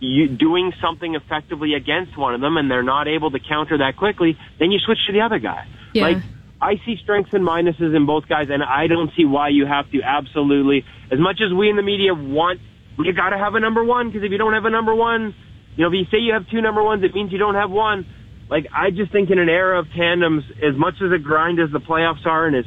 you 0.00 0.28
doing 0.28 0.72
something 0.80 1.14
effectively 1.14 1.74
against 1.74 2.16
one 2.18 2.34
of 2.34 2.40
them 2.40 2.56
and 2.56 2.70
they're 2.70 2.82
not 2.82 3.08
able 3.08 3.30
to 3.30 3.38
counter 3.38 3.78
that 3.78 3.96
quickly, 3.96 4.36
then 4.58 4.70
you 4.70 4.78
switch 4.78 4.98
to 5.06 5.12
the 5.12 5.20
other 5.20 5.38
guy. 5.38 5.66
Yeah. 5.94 6.02
Like 6.02 6.16
I 6.60 6.74
see 6.84 6.96
strengths 7.02 7.32
and 7.32 7.46
minuses 7.46 7.96
in 7.96 8.06
both 8.06 8.28
guys 8.28 8.48
and 8.50 8.62
I 8.62 8.86
don't 8.86 9.10
see 9.16 9.24
why 9.24 9.48
you 9.48 9.66
have 9.66 9.90
to 9.92 10.02
absolutely 10.02 10.84
as 11.10 11.18
much 11.18 11.40
as 11.44 11.52
we 11.52 11.70
in 11.70 11.76
the 11.76 11.82
media 11.82 12.14
want 12.14 12.60
you 12.98 13.12
got 13.12 13.30
to 13.30 13.38
have 13.38 13.54
a 13.54 13.60
number 13.60 13.84
1 13.84 14.08
because 14.08 14.24
if 14.24 14.32
you 14.32 14.38
don't 14.38 14.54
have 14.54 14.64
a 14.64 14.70
number 14.70 14.94
1, 14.94 15.34
you 15.76 15.84
know, 15.84 15.88
if 15.88 15.94
you 15.94 16.04
say 16.10 16.22
you 16.22 16.32
have 16.32 16.48
two 16.50 16.62
number 16.62 16.82
ones, 16.82 17.04
it 17.04 17.14
means 17.14 17.30
you 17.30 17.38
don't 17.38 17.54
have 17.54 17.70
one. 17.70 18.06
Like, 18.48 18.66
I 18.74 18.90
just 18.90 19.12
think 19.12 19.30
in 19.30 19.38
an 19.38 19.48
era 19.48 19.78
of 19.78 19.86
tandems, 19.96 20.44
as 20.56 20.76
much 20.76 20.94
as 21.04 21.12
a 21.12 21.18
grind 21.18 21.60
as 21.60 21.70
the 21.70 21.80
playoffs 21.80 22.24
are 22.24 22.46
and 22.46 22.56
as 22.56 22.64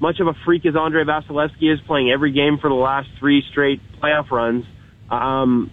much 0.00 0.20
of 0.20 0.26
a 0.26 0.34
freak 0.44 0.64
as 0.64 0.74
Andre 0.74 1.04
Vasilevskiy 1.04 1.72
is 1.72 1.80
playing 1.86 2.10
every 2.10 2.32
game 2.32 2.58
for 2.60 2.70
the 2.70 2.76
last 2.76 3.08
three 3.18 3.42
straight 3.50 3.80
playoff 4.02 4.30
runs, 4.30 4.64
um, 5.10 5.70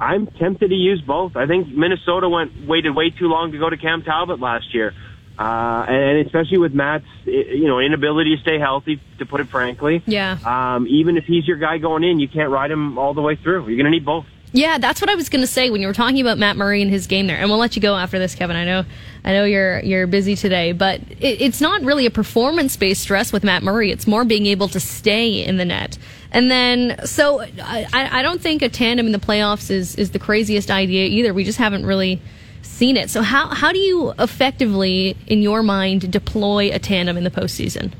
I'm 0.00 0.26
tempted 0.26 0.68
to 0.68 0.74
use 0.74 1.02
both. 1.02 1.36
I 1.36 1.46
think 1.46 1.68
Minnesota 1.68 2.28
went 2.28 2.66
waited 2.66 2.96
way 2.96 3.10
too 3.10 3.28
long 3.28 3.52
to 3.52 3.58
go 3.58 3.68
to 3.68 3.76
Cam 3.76 4.02
Talbot 4.02 4.40
last 4.40 4.74
year. 4.74 4.94
Uh, 5.38 5.86
and 5.88 6.26
especially 6.26 6.58
with 6.58 6.74
Matt's, 6.74 7.06
you 7.24 7.66
know, 7.66 7.78
inability 7.78 8.36
to 8.36 8.42
stay 8.42 8.58
healthy, 8.58 9.00
to 9.18 9.26
put 9.26 9.40
it 9.40 9.48
frankly. 9.48 10.02
Yeah. 10.06 10.36
Um, 10.44 10.86
even 10.86 11.16
if 11.16 11.24
he's 11.24 11.46
your 11.46 11.56
guy 11.56 11.78
going 11.78 12.04
in, 12.04 12.18
you 12.18 12.28
can't 12.28 12.50
ride 12.50 12.70
him 12.70 12.98
all 12.98 13.14
the 13.14 13.22
way 13.22 13.36
through. 13.36 13.66
You're 13.68 13.76
going 13.76 13.84
to 13.84 13.90
need 13.90 14.04
both. 14.04 14.26
Yeah, 14.52 14.78
that's 14.78 15.00
what 15.00 15.08
I 15.08 15.14
was 15.14 15.28
going 15.28 15.42
to 15.42 15.46
say 15.46 15.70
when 15.70 15.80
you 15.80 15.86
were 15.86 15.94
talking 15.94 16.20
about 16.20 16.36
Matt 16.36 16.56
Murray 16.56 16.82
and 16.82 16.90
his 16.90 17.06
game 17.06 17.28
there. 17.28 17.36
And 17.36 17.48
we'll 17.48 17.58
let 17.58 17.76
you 17.76 17.82
go 17.82 17.94
after 17.94 18.18
this, 18.18 18.34
Kevin. 18.34 18.56
I 18.56 18.64
know, 18.64 18.84
I 19.24 19.32
know 19.32 19.44
you're 19.44 19.80
you're 19.80 20.06
busy 20.08 20.34
today, 20.34 20.72
but 20.72 21.00
it, 21.20 21.40
it's 21.40 21.60
not 21.60 21.82
really 21.82 22.04
a 22.04 22.10
performance 22.10 22.76
based 22.76 23.02
stress 23.02 23.32
with 23.32 23.44
Matt 23.44 23.62
Murray. 23.62 23.92
It's 23.92 24.08
more 24.08 24.24
being 24.24 24.46
able 24.46 24.66
to 24.68 24.80
stay 24.80 25.44
in 25.44 25.56
the 25.56 25.64
net. 25.64 25.98
And 26.32 26.50
then, 26.50 27.06
so 27.06 27.40
I, 27.40 27.86
I 27.92 28.22
don't 28.22 28.40
think 28.40 28.62
a 28.62 28.68
tandem 28.68 29.06
in 29.06 29.12
the 29.12 29.18
playoffs 29.18 29.70
is 29.70 29.94
is 29.94 30.10
the 30.10 30.18
craziest 30.18 30.70
idea 30.70 31.06
either. 31.06 31.32
We 31.32 31.44
just 31.44 31.58
haven't 31.58 31.86
really 31.86 32.20
seen 32.62 32.96
it. 32.96 33.08
So 33.10 33.22
how 33.22 33.48
how 33.48 33.70
do 33.70 33.78
you 33.78 34.12
effectively, 34.18 35.16
in 35.28 35.42
your 35.42 35.62
mind, 35.62 36.10
deploy 36.10 36.74
a 36.74 36.80
tandem 36.80 37.16
in 37.16 37.22
the 37.22 37.30
postseason? 37.30 37.92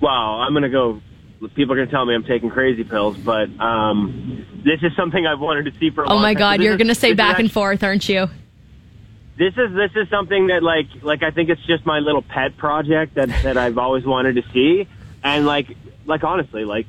Wow, 0.00 0.40
I'm 0.40 0.52
going 0.52 0.62
to 0.62 0.68
go. 0.68 1.00
People 1.54 1.72
are 1.72 1.76
going 1.76 1.88
to 1.88 1.92
tell 1.92 2.04
me 2.04 2.14
I'm 2.14 2.24
taking 2.24 2.50
crazy 2.50 2.84
pills, 2.84 3.16
but 3.16 3.48
um, 3.58 4.44
this 4.64 4.82
is 4.82 4.94
something 4.94 5.26
I've 5.26 5.40
wanted 5.40 5.72
to 5.72 5.78
see 5.78 5.90
for 5.90 6.04
a 6.04 6.08
Oh 6.08 6.14
long 6.14 6.22
my 6.22 6.34
time. 6.34 6.38
God, 6.38 6.60
this 6.60 6.64
you're 6.66 6.76
going 6.76 6.88
to 6.88 6.94
say 6.94 7.08
this 7.08 7.14
is 7.14 7.16
back 7.16 7.38
and 7.38 7.50
forth, 7.50 7.82
aren't 7.82 8.08
you? 8.08 8.28
This 9.38 9.54
is 9.54 9.74
this 9.74 9.90
is 9.96 10.08
something 10.10 10.48
that 10.48 10.62
like 10.62 11.02
like 11.02 11.22
I 11.22 11.30
think 11.30 11.48
it's 11.48 11.64
just 11.66 11.86
my 11.86 12.00
little 12.00 12.20
pet 12.20 12.58
project 12.58 13.14
that 13.14 13.28
that 13.42 13.56
I've 13.56 13.78
always 13.78 14.04
wanted 14.04 14.34
to 14.36 14.42
see, 14.52 14.86
and 15.24 15.46
like 15.46 15.66
like 16.04 16.24
honestly 16.24 16.66
like 16.66 16.86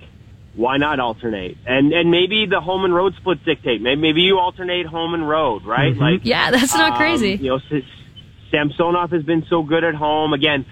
why 0.54 0.76
not 0.76 1.00
alternate 1.00 1.58
and 1.66 1.94
and 1.94 2.12
maybe 2.12 2.46
the 2.46 2.60
home 2.60 2.84
and 2.84 2.94
road 2.94 3.16
splits 3.16 3.42
dictate 3.46 3.82
maybe 3.82 4.02
maybe 4.02 4.22
you 4.22 4.38
alternate 4.38 4.86
home 4.86 5.14
and 5.14 5.28
road 5.30 5.64
right 5.64 5.96
like 5.96 6.20
Yeah, 6.24 6.52
that's 6.52 6.74
not 6.74 6.92
um, 6.92 6.98
crazy. 6.98 7.38
You 7.38 7.52
know, 7.52 7.60
Samsonov 8.52 9.12
has 9.12 9.24
been 9.24 9.46
so 9.50 9.64
good 9.64 9.86
at 9.86 9.96
home. 9.96 10.34
Again, 10.34 10.66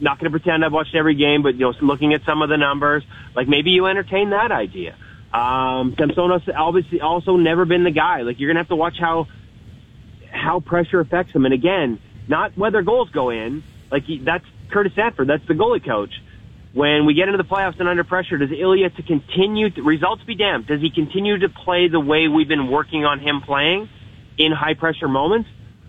not 0.00 0.18
going 0.18 0.30
to 0.30 0.38
pretend 0.38 0.64
I've 0.64 0.72
watched 0.72 0.94
every 0.94 1.14
game, 1.14 1.42
but 1.42 1.54
you 1.54 1.60
know, 1.60 1.74
looking 1.80 2.14
at 2.14 2.24
some 2.24 2.42
of 2.42 2.48
the 2.48 2.56
numbers, 2.56 3.02
like 3.34 3.48
maybe 3.48 3.70
you 3.70 3.86
entertain 3.86 4.30
that 4.30 4.52
idea. 4.52 4.96
Um, 5.32 5.94
Samsonov's 5.96 6.48
obviously 6.54 7.00
also 7.00 7.36
never 7.36 7.64
been 7.64 7.84
the 7.84 7.90
guy. 7.90 8.22
Like 8.22 8.38
you're 8.38 8.48
going 8.48 8.56
to 8.56 8.60
have 8.60 8.68
to 8.68 8.76
watch 8.76 8.96
how 8.98 9.26
how 10.30 10.60
pressure 10.60 11.00
affects 11.00 11.32
him. 11.32 11.44
And 11.44 11.54
again, 11.54 12.00
not 12.28 12.56
whether 12.56 12.82
goals 12.82 13.10
go 13.10 13.30
in. 13.30 13.62
Like 13.90 14.04
that's 14.22 14.44
Curtis 14.70 14.92
Sanford. 14.94 15.28
That's 15.28 15.46
the 15.46 15.54
goalie 15.54 15.84
coach. 15.84 16.12
When 16.72 17.06
we 17.06 17.14
get 17.14 17.28
into 17.28 17.38
the 17.38 17.48
playoffs 17.48 17.80
and 17.80 17.88
under 17.88 18.04
pressure, 18.04 18.36
does 18.36 18.52
Ilya 18.52 18.90
to 18.90 19.02
continue 19.02 19.70
to, 19.70 19.82
results 19.82 20.22
be 20.24 20.34
damned? 20.34 20.66
Does 20.66 20.80
he 20.80 20.90
continue 20.90 21.38
to 21.38 21.48
play 21.48 21.88
the 21.88 21.98
way 21.98 22.28
we've 22.28 22.46
been 22.46 22.70
working 22.70 23.04
on 23.04 23.20
him 23.20 23.40
playing 23.40 23.88
in 24.36 24.52
high 24.52 24.74
pressure 24.74 25.08
moments? 25.08 25.48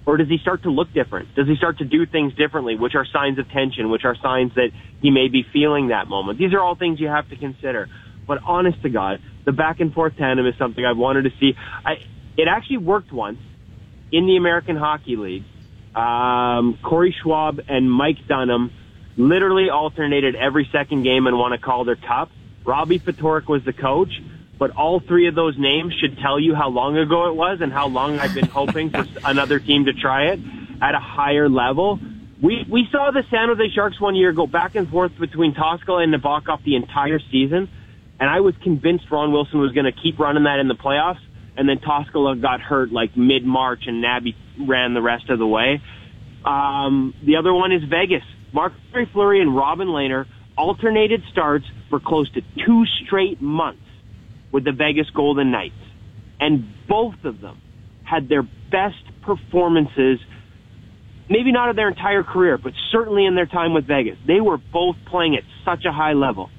Or 0.10 0.18
does 0.18 0.28
he 0.28 0.40
start 0.40 0.64
to 0.64 0.72
look 0.72 0.92
different? 0.92 1.36
Does 1.36 1.48
he 1.48 1.56
start 1.56 1.78
to 1.78 1.86
do 1.86 2.08
things 2.08 2.34
differently, 2.34 2.76
which 2.76 2.96
are 2.96 3.06
signs 3.06 3.38
of 3.38 3.48
tension, 3.52 3.92
which 3.92 4.06
are 4.06 4.16
signs 4.16 4.56
that 4.56 4.72
he 5.04 5.12
may 5.12 5.28
be 5.28 5.46
feeling 5.54 5.90
that 5.90 6.08
moment? 6.08 6.40
These 6.40 6.52
are 6.54 6.60
all 6.60 6.74
things 6.74 7.00
you 7.00 7.10
have 7.10 7.30
to 7.30 7.36
consider. 7.36 7.88
But 8.28 8.40
honest 8.44 8.82
to 8.82 8.90
God, 8.90 9.22
the 9.46 9.52
back 9.52 9.82
and 9.82 9.94
forth 9.94 10.18
tandem 10.18 10.48
is 10.48 10.56
something 10.58 10.84
I've 10.84 10.98
wanted 10.98 11.26
to 11.26 11.30
see. 11.40 11.54
I, 11.86 11.98
it 12.38 12.48
actually 12.48 12.78
worked 12.78 13.14
once 13.14 13.38
in 14.12 14.26
the 14.26 14.36
American 14.36 14.78
Hockey 14.78 15.16
League. 15.16 15.44
Um, 15.96 16.80
Corey 16.82 17.16
Schwab 17.22 17.60
and 17.68 17.92
Mike 17.92 18.28
Dunham 18.28 18.72
literally 19.16 19.70
alternated 19.70 20.36
every 20.36 20.68
second 20.72 21.04
game 21.04 21.28
and 21.28 21.38
won 21.38 21.54
a 21.54 21.60
Calder 21.60 21.96
Cup. 21.96 22.32
Robbie 22.66 22.98
Ftorek 22.98 23.48
was 23.48 23.64
the 23.64 23.74
coach, 23.74 24.20
but 24.60 24.72
all 24.72 25.00
three 25.00 25.28
of 25.28 25.36
those 25.36 25.58
names 25.58 25.94
should 26.00 26.20
tell 26.20 26.40
you 26.40 26.54
how 26.54 26.70
long 26.70 26.98
ago 26.98 27.30
it 27.30 27.36
was 27.36 27.60
and 27.62 27.72
how 27.72 27.88
long 27.88 28.20
I've 28.20 28.36
been 28.36 28.48
hoping 28.48 28.90
for 28.92 29.06
another 29.26 29.60
team 29.60 29.86
to 29.86 29.94
try 29.94 30.28
it 30.28 30.40
at 30.82 30.94
a 30.94 31.00
higher 31.00 31.50
level. 31.50 32.00
We 32.42 32.66
we 32.70 32.88
saw 32.92 33.12
the 33.12 33.24
San 33.32 33.48
Jose 33.48 33.74
Sharks 33.74 34.00
one 34.00 34.16
year 34.16 34.32
go 34.34 34.46
back 34.46 34.76
and 34.76 34.88
forth 34.90 35.14
between 35.20 35.54
Toskala 35.54 36.04
and 36.04 36.14
Nabokov 36.14 36.64
the 36.64 36.76
entire 36.76 37.20
season, 37.32 37.70
and 38.20 38.30
I 38.30 38.42
was 38.42 38.54
convinced 38.62 39.06
Ron 39.10 39.32
Wilson 39.32 39.60
was 39.60 39.72
going 39.72 39.86
to 39.86 40.02
keep 40.04 40.20
running 40.20 40.44
that 40.44 40.60
in 40.60 40.68
the 40.68 40.76
playoffs 40.76 41.20
and 41.60 41.68
then 41.68 41.80
Toskala 41.80 42.42
got 42.42 42.62
hurt 42.62 42.90
like 42.90 43.18
mid 43.18 43.46
March, 43.46 43.84
and 43.86 44.02
Nabby 44.02 44.34
ran 44.66 44.94
the 44.94 45.02
rest 45.02 45.30
of 45.30 45.40
the 45.40 45.46
way. 45.46 45.82
Um, 46.46 47.14
the 47.26 47.36
other 47.36 47.54
one 47.54 47.74
is 47.74 47.84
Vegas. 47.84 48.24
Mark 48.54 48.72
Fleury 49.12 49.42
and 49.42 49.54
Robin 49.54 49.90
Lehner 49.90 50.26
alternated 50.58 51.22
starts 51.30 51.66
for 51.90 52.00
close 52.00 52.32
to 52.32 52.42
two 52.66 52.86
straight 53.06 53.42
months 53.42 53.82
with 54.52 54.64
the 54.64 54.72
Vegas 54.72 55.10
Golden 55.12 55.52
Knights, 55.52 55.74
and 56.40 56.66
both 56.88 57.24
of 57.24 57.42
them 57.42 57.62
had 58.04 58.30
their 58.30 58.44
best 58.44 59.04
performances 59.24 60.20
maybe 61.30 61.52
not 61.52 61.70
of 61.70 61.76
their 61.76 61.88
entire 61.88 62.24
career, 62.24 62.58
but 62.58 62.74
certainly 62.92 63.26
in 63.26 63.36
their 63.36 63.46
time 63.46 63.74
with 63.74 63.86
Vegas. 63.88 64.18
They 64.26 64.42
were 64.42 64.58
both 64.58 64.96
playing 65.10 65.36
at 65.36 65.44
such 65.64 65.86
a 65.86 65.92
high 65.92 66.14
level. 66.14 66.50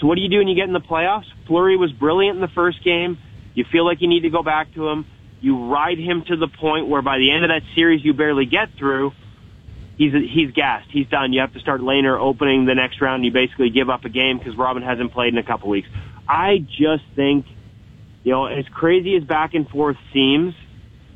So 0.00 0.06
what 0.06 0.16
do 0.16 0.22
you 0.22 0.28
do 0.28 0.38
when 0.38 0.48
you 0.48 0.54
get 0.54 0.66
in 0.66 0.72
the 0.72 0.80
playoffs? 0.80 1.26
Fleury 1.46 1.76
was 1.76 1.92
brilliant 1.92 2.36
in 2.36 2.40
the 2.40 2.52
first 2.54 2.84
game. 2.84 3.18
You 3.54 3.64
feel 3.70 3.86
like 3.86 4.00
you 4.00 4.08
need 4.08 4.22
to 4.22 4.30
go 4.30 4.42
back 4.42 4.74
to 4.74 4.88
him. 4.88 5.06
You 5.40 5.70
ride 5.70 5.98
him 5.98 6.24
to 6.28 6.36
the 6.36 6.48
point 6.48 6.88
where 6.88 7.02
by 7.02 7.18
the 7.18 7.30
end 7.30 7.44
of 7.44 7.50
that 7.50 7.62
series 7.74 8.04
you 8.04 8.12
barely 8.12 8.44
get 8.44 8.68
through. 8.78 9.12
He's 9.96 10.12
he's 10.12 10.52
gassed. 10.52 10.88
He's 10.92 11.08
done. 11.08 11.32
You 11.32 11.40
have 11.40 11.52
to 11.54 11.60
start 11.60 11.80
Lehner 11.80 12.18
opening 12.18 12.66
the 12.66 12.74
next 12.74 13.00
round. 13.00 13.24
You 13.24 13.32
basically 13.32 13.70
give 13.70 13.90
up 13.90 14.04
a 14.04 14.08
game 14.08 14.38
because 14.38 14.56
Robin 14.56 14.82
hasn't 14.82 15.12
played 15.12 15.32
in 15.32 15.38
a 15.38 15.42
couple 15.42 15.68
weeks. 15.68 15.88
I 16.28 16.58
just 16.58 17.04
think, 17.16 17.46
you 18.22 18.32
know, 18.32 18.46
as 18.46 18.66
crazy 18.74 19.16
as 19.16 19.24
back 19.24 19.54
and 19.54 19.68
forth 19.68 19.96
seems, 20.12 20.54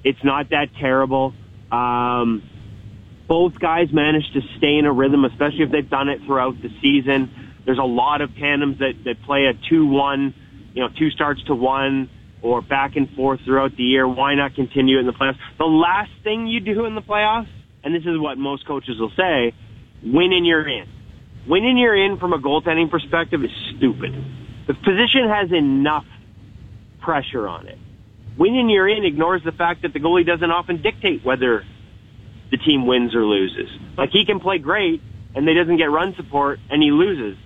it's 0.04 0.22
not 0.24 0.50
that 0.50 0.68
terrible. 0.80 1.34
Um, 1.70 2.42
both 3.28 3.58
guys 3.58 3.92
managed 3.92 4.32
to 4.34 4.40
stay 4.58 4.78
in 4.78 4.86
a 4.86 4.92
rhythm, 4.92 5.24
especially 5.24 5.62
if 5.62 5.70
they've 5.70 5.88
done 5.88 6.08
it 6.08 6.20
throughout 6.26 6.60
the 6.60 6.70
season. 6.80 7.30
There's 7.64 7.78
a 7.78 7.84
lot 7.84 8.20
of 8.20 8.34
tandems 8.36 8.78
that, 8.78 8.94
that 9.04 9.22
play 9.22 9.46
a 9.46 9.54
2-1, 9.72 10.34
you 10.74 10.82
know, 10.82 10.88
two 10.98 11.10
starts 11.10 11.42
to 11.44 11.54
one 11.54 12.10
or 12.42 12.60
back 12.60 12.96
and 12.96 13.08
forth 13.10 13.40
throughout 13.44 13.76
the 13.76 13.84
year. 13.84 14.06
Why 14.08 14.34
not 14.34 14.54
continue 14.54 14.98
in 14.98 15.06
the 15.06 15.12
playoffs? 15.12 15.38
The 15.58 15.64
last 15.64 16.10
thing 16.24 16.46
you 16.46 16.60
do 16.60 16.84
in 16.86 16.94
the 16.94 17.02
playoffs, 17.02 17.48
and 17.84 17.94
this 17.94 18.02
is 18.02 18.18
what 18.18 18.36
most 18.38 18.66
coaches 18.66 18.98
will 18.98 19.12
say, 19.16 19.54
win 20.02 20.32
and 20.32 20.46
you're 20.46 20.68
in. 20.68 20.88
Winning 21.46 21.76
you're 21.76 21.96
in 21.96 22.18
from 22.18 22.32
a 22.32 22.38
goaltending 22.38 22.90
perspective 22.90 23.42
is 23.42 23.50
stupid. 23.76 24.41
The 24.66 24.74
position 24.74 25.28
has 25.28 25.50
enough 25.52 26.06
pressure 27.00 27.48
on 27.48 27.66
it. 27.66 27.78
Win 28.38 28.54
and 28.54 28.70
you're 28.70 28.88
in 28.88 29.04
ignores 29.04 29.42
the 29.44 29.52
fact 29.52 29.82
that 29.82 29.92
the 29.92 30.00
goalie 30.00 30.26
doesn't 30.26 30.50
often 30.50 30.80
dictate 30.80 31.24
whether 31.24 31.64
the 32.50 32.56
team 32.56 32.86
wins 32.86 33.14
or 33.14 33.24
loses. 33.24 33.68
Like 33.96 34.10
he 34.10 34.24
can 34.24 34.40
play 34.40 34.58
great 34.58 35.02
and 35.34 35.46
they 35.46 35.54
doesn't 35.54 35.76
get 35.76 35.90
run 35.90 36.14
support 36.16 36.60
and 36.70 36.82
he 36.82 36.90
loses 36.90 37.36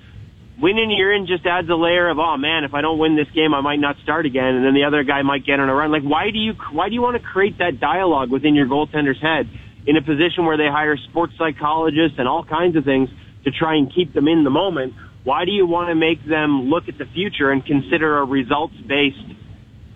winning 0.61 0.91
you're 0.91 1.13
in 1.13 1.27
just 1.27 1.45
adds 1.45 1.69
a 1.69 1.75
layer 1.75 2.09
of 2.09 2.19
oh 2.19 2.37
man 2.37 2.65
if 2.65 2.73
I 2.73 2.81
don't 2.81 2.99
win 2.99 3.17
this 3.17 3.29
game 3.35 3.53
I 3.53 3.61
might 3.61 3.79
not 3.79 3.97
start 4.03 4.27
again 4.27 4.55
and 4.55 4.65
then 4.65 4.75
the 4.75 4.85
other 4.85 5.05
guy 5.05 5.23
might 5.23 5.45
get 5.45 5.61
on 5.61 5.69
a 5.69 5.75
run 5.75 5.93
like 5.93 6.03
why 6.03 6.31
do 6.31 6.39
you 6.39 6.55
why 6.73 6.89
do 6.89 6.95
you 6.95 7.03
want 7.03 7.21
to 7.21 7.23
create 7.23 7.59
that 7.59 7.79
dialogue 7.79 8.31
within 8.31 8.55
your 8.55 8.67
goaltender's 8.67 9.21
head 9.21 9.49
in 9.87 9.97
a 9.97 10.03
position 10.03 10.47
where 10.47 10.57
they 10.57 10.69
hire 10.69 10.97
sports 10.97 11.35
psychologists 11.37 12.19
and 12.19 12.27
all 12.27 12.45
kinds 12.45 12.77
of 12.77 12.85
things 12.85 13.09
to 13.45 13.51
try 13.51 13.77
and 13.77 13.95
keep 13.95 14.15
them 14.15 14.29
in 14.29 14.45
the 14.45 14.51
moment 14.51 14.95
why 15.27 15.45
do 15.45 15.51
you 15.51 15.67
want 15.67 15.89
to 15.89 15.95
make 15.95 16.25
them 16.25 16.71
look 16.71 16.89
at 16.89 16.97
the 16.99 17.05
future 17.13 17.51
and 17.51 17.67
consider 17.67 18.19
a 18.19 18.25
results 18.25 18.75
based 18.87 19.19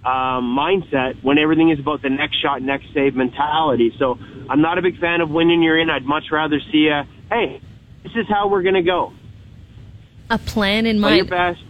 um, 0.04 0.56
mindset 0.58 1.22
when 1.22 1.38
everything 1.38 1.70
is 1.70 1.78
about 1.78 2.02
the 2.02 2.10
next 2.10 2.42
shot 2.42 2.60
next 2.62 2.86
save 2.92 3.14
mentality 3.14 3.92
so 3.98 4.18
I'm 4.48 4.60
not 4.60 4.78
a 4.78 4.82
big 4.82 4.98
fan 4.98 5.20
of 5.20 5.30
winning 5.30 5.62
you're 5.62 5.78
in 5.78 5.88
I'd 5.88 6.04
much 6.04 6.24
rather 6.32 6.58
see 6.72 6.88
a 6.88 7.06
hey 7.30 7.60
this 8.02 8.12
is 8.16 8.26
how 8.28 8.48
we're 8.48 8.62
going 8.62 8.80
to 8.80 8.82
go 8.82 9.12
a 10.30 10.38
plan 10.38 10.86
in 10.86 11.00
mind. 11.00 11.28
Play 11.28 11.38
your 11.38 11.54
best. 11.54 11.64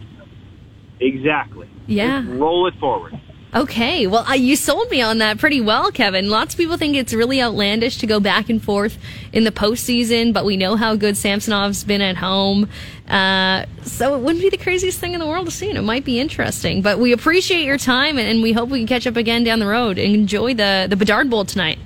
Exactly. 0.99 1.67
Yeah. 1.87 2.21
Just 2.21 2.39
roll 2.39 2.67
it 2.67 2.75
forward. 2.79 3.19
Okay, 3.53 4.07
well, 4.07 4.25
uh, 4.29 4.33
you 4.33 4.55
sold 4.55 4.89
me 4.89 5.01
on 5.01 5.17
that 5.17 5.37
pretty 5.37 5.59
well, 5.59 5.91
Kevin. 5.91 6.29
Lots 6.29 6.53
of 6.53 6.57
people 6.57 6.77
think 6.77 6.95
it's 6.95 7.13
really 7.13 7.41
outlandish 7.41 7.97
to 7.97 8.07
go 8.07 8.21
back 8.21 8.49
and 8.49 8.63
forth 8.63 8.97
in 9.33 9.43
the 9.43 9.51
postseason, 9.51 10.31
but 10.31 10.45
we 10.45 10.55
know 10.55 10.77
how 10.77 10.95
good 10.95 11.15
Samsonov's 11.15 11.83
been 11.83 12.01
at 12.01 12.15
home. 12.15 12.69
Uh, 13.09 13.65
so 13.81 14.15
it 14.15 14.21
wouldn't 14.21 14.41
be 14.41 14.49
the 14.49 14.57
craziest 14.57 14.99
thing 14.99 15.13
in 15.13 15.19
the 15.19 15.27
world 15.27 15.47
to 15.47 15.51
see, 15.51 15.67
and 15.67 15.77
it 15.77 15.81
might 15.81 16.05
be 16.05 16.17
interesting. 16.17 16.81
But 16.81 16.99
we 16.99 17.11
appreciate 17.11 17.65
your 17.65 17.77
time, 17.77 18.17
and, 18.17 18.41
we 18.41 18.53
hope 18.53 18.69
we 18.69 18.79
can 18.79 18.87
catch 18.87 19.05
up 19.05 19.17
again 19.17 19.43
down 19.43 19.59
the 19.59 19.67
road 19.67 19.99
and 19.99 20.15
enjoy 20.15 20.53
the, 20.53 20.87
the 20.89 20.95
Bedard 20.95 21.29
Bowl 21.29 21.43
tonight. 21.43 21.77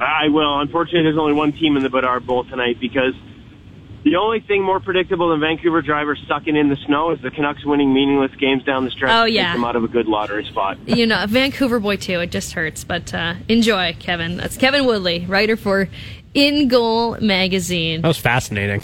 I 0.00 0.28
will. 0.28 0.58
Unfortunately, 0.60 1.02
there's 1.02 1.18
only 1.18 1.34
one 1.34 1.52
team 1.52 1.76
in 1.76 1.82
the 1.82 1.90
Bedard 1.90 2.26
Bowl 2.26 2.44
tonight 2.44 2.80
because 2.80 3.12
the 4.04 4.16
only 4.16 4.40
thing 4.40 4.62
more 4.62 4.80
predictable 4.80 5.30
than 5.30 5.40
Vancouver 5.40 5.82
drivers 5.82 6.22
sucking 6.28 6.56
in 6.56 6.68
the 6.68 6.76
snow 6.86 7.10
is 7.10 7.20
the 7.22 7.30
Canucks 7.30 7.64
winning 7.64 7.92
meaningless 7.92 8.34
games 8.38 8.62
down 8.62 8.84
the 8.84 8.90
stretch. 8.90 9.10
Oh, 9.10 9.24
yeah. 9.24 9.46
Take 9.46 9.54
them 9.54 9.64
out 9.64 9.76
of 9.76 9.84
a 9.84 9.88
good 9.88 10.06
lottery 10.06 10.44
spot. 10.44 10.78
You 10.86 11.06
know, 11.06 11.22
a 11.22 11.26
Vancouver 11.26 11.80
boy 11.80 11.96
too. 11.96 12.20
It 12.20 12.30
just 12.30 12.52
hurts, 12.52 12.84
but 12.84 13.12
uh, 13.14 13.34
enjoy, 13.48 13.96
Kevin. 13.98 14.36
That's 14.36 14.56
Kevin 14.56 14.84
Woodley, 14.84 15.24
writer 15.26 15.56
for 15.56 15.88
In 16.34 16.68
Goal 16.68 17.16
magazine. 17.20 18.02
That 18.02 18.08
was 18.08 18.18
fascinating. 18.18 18.80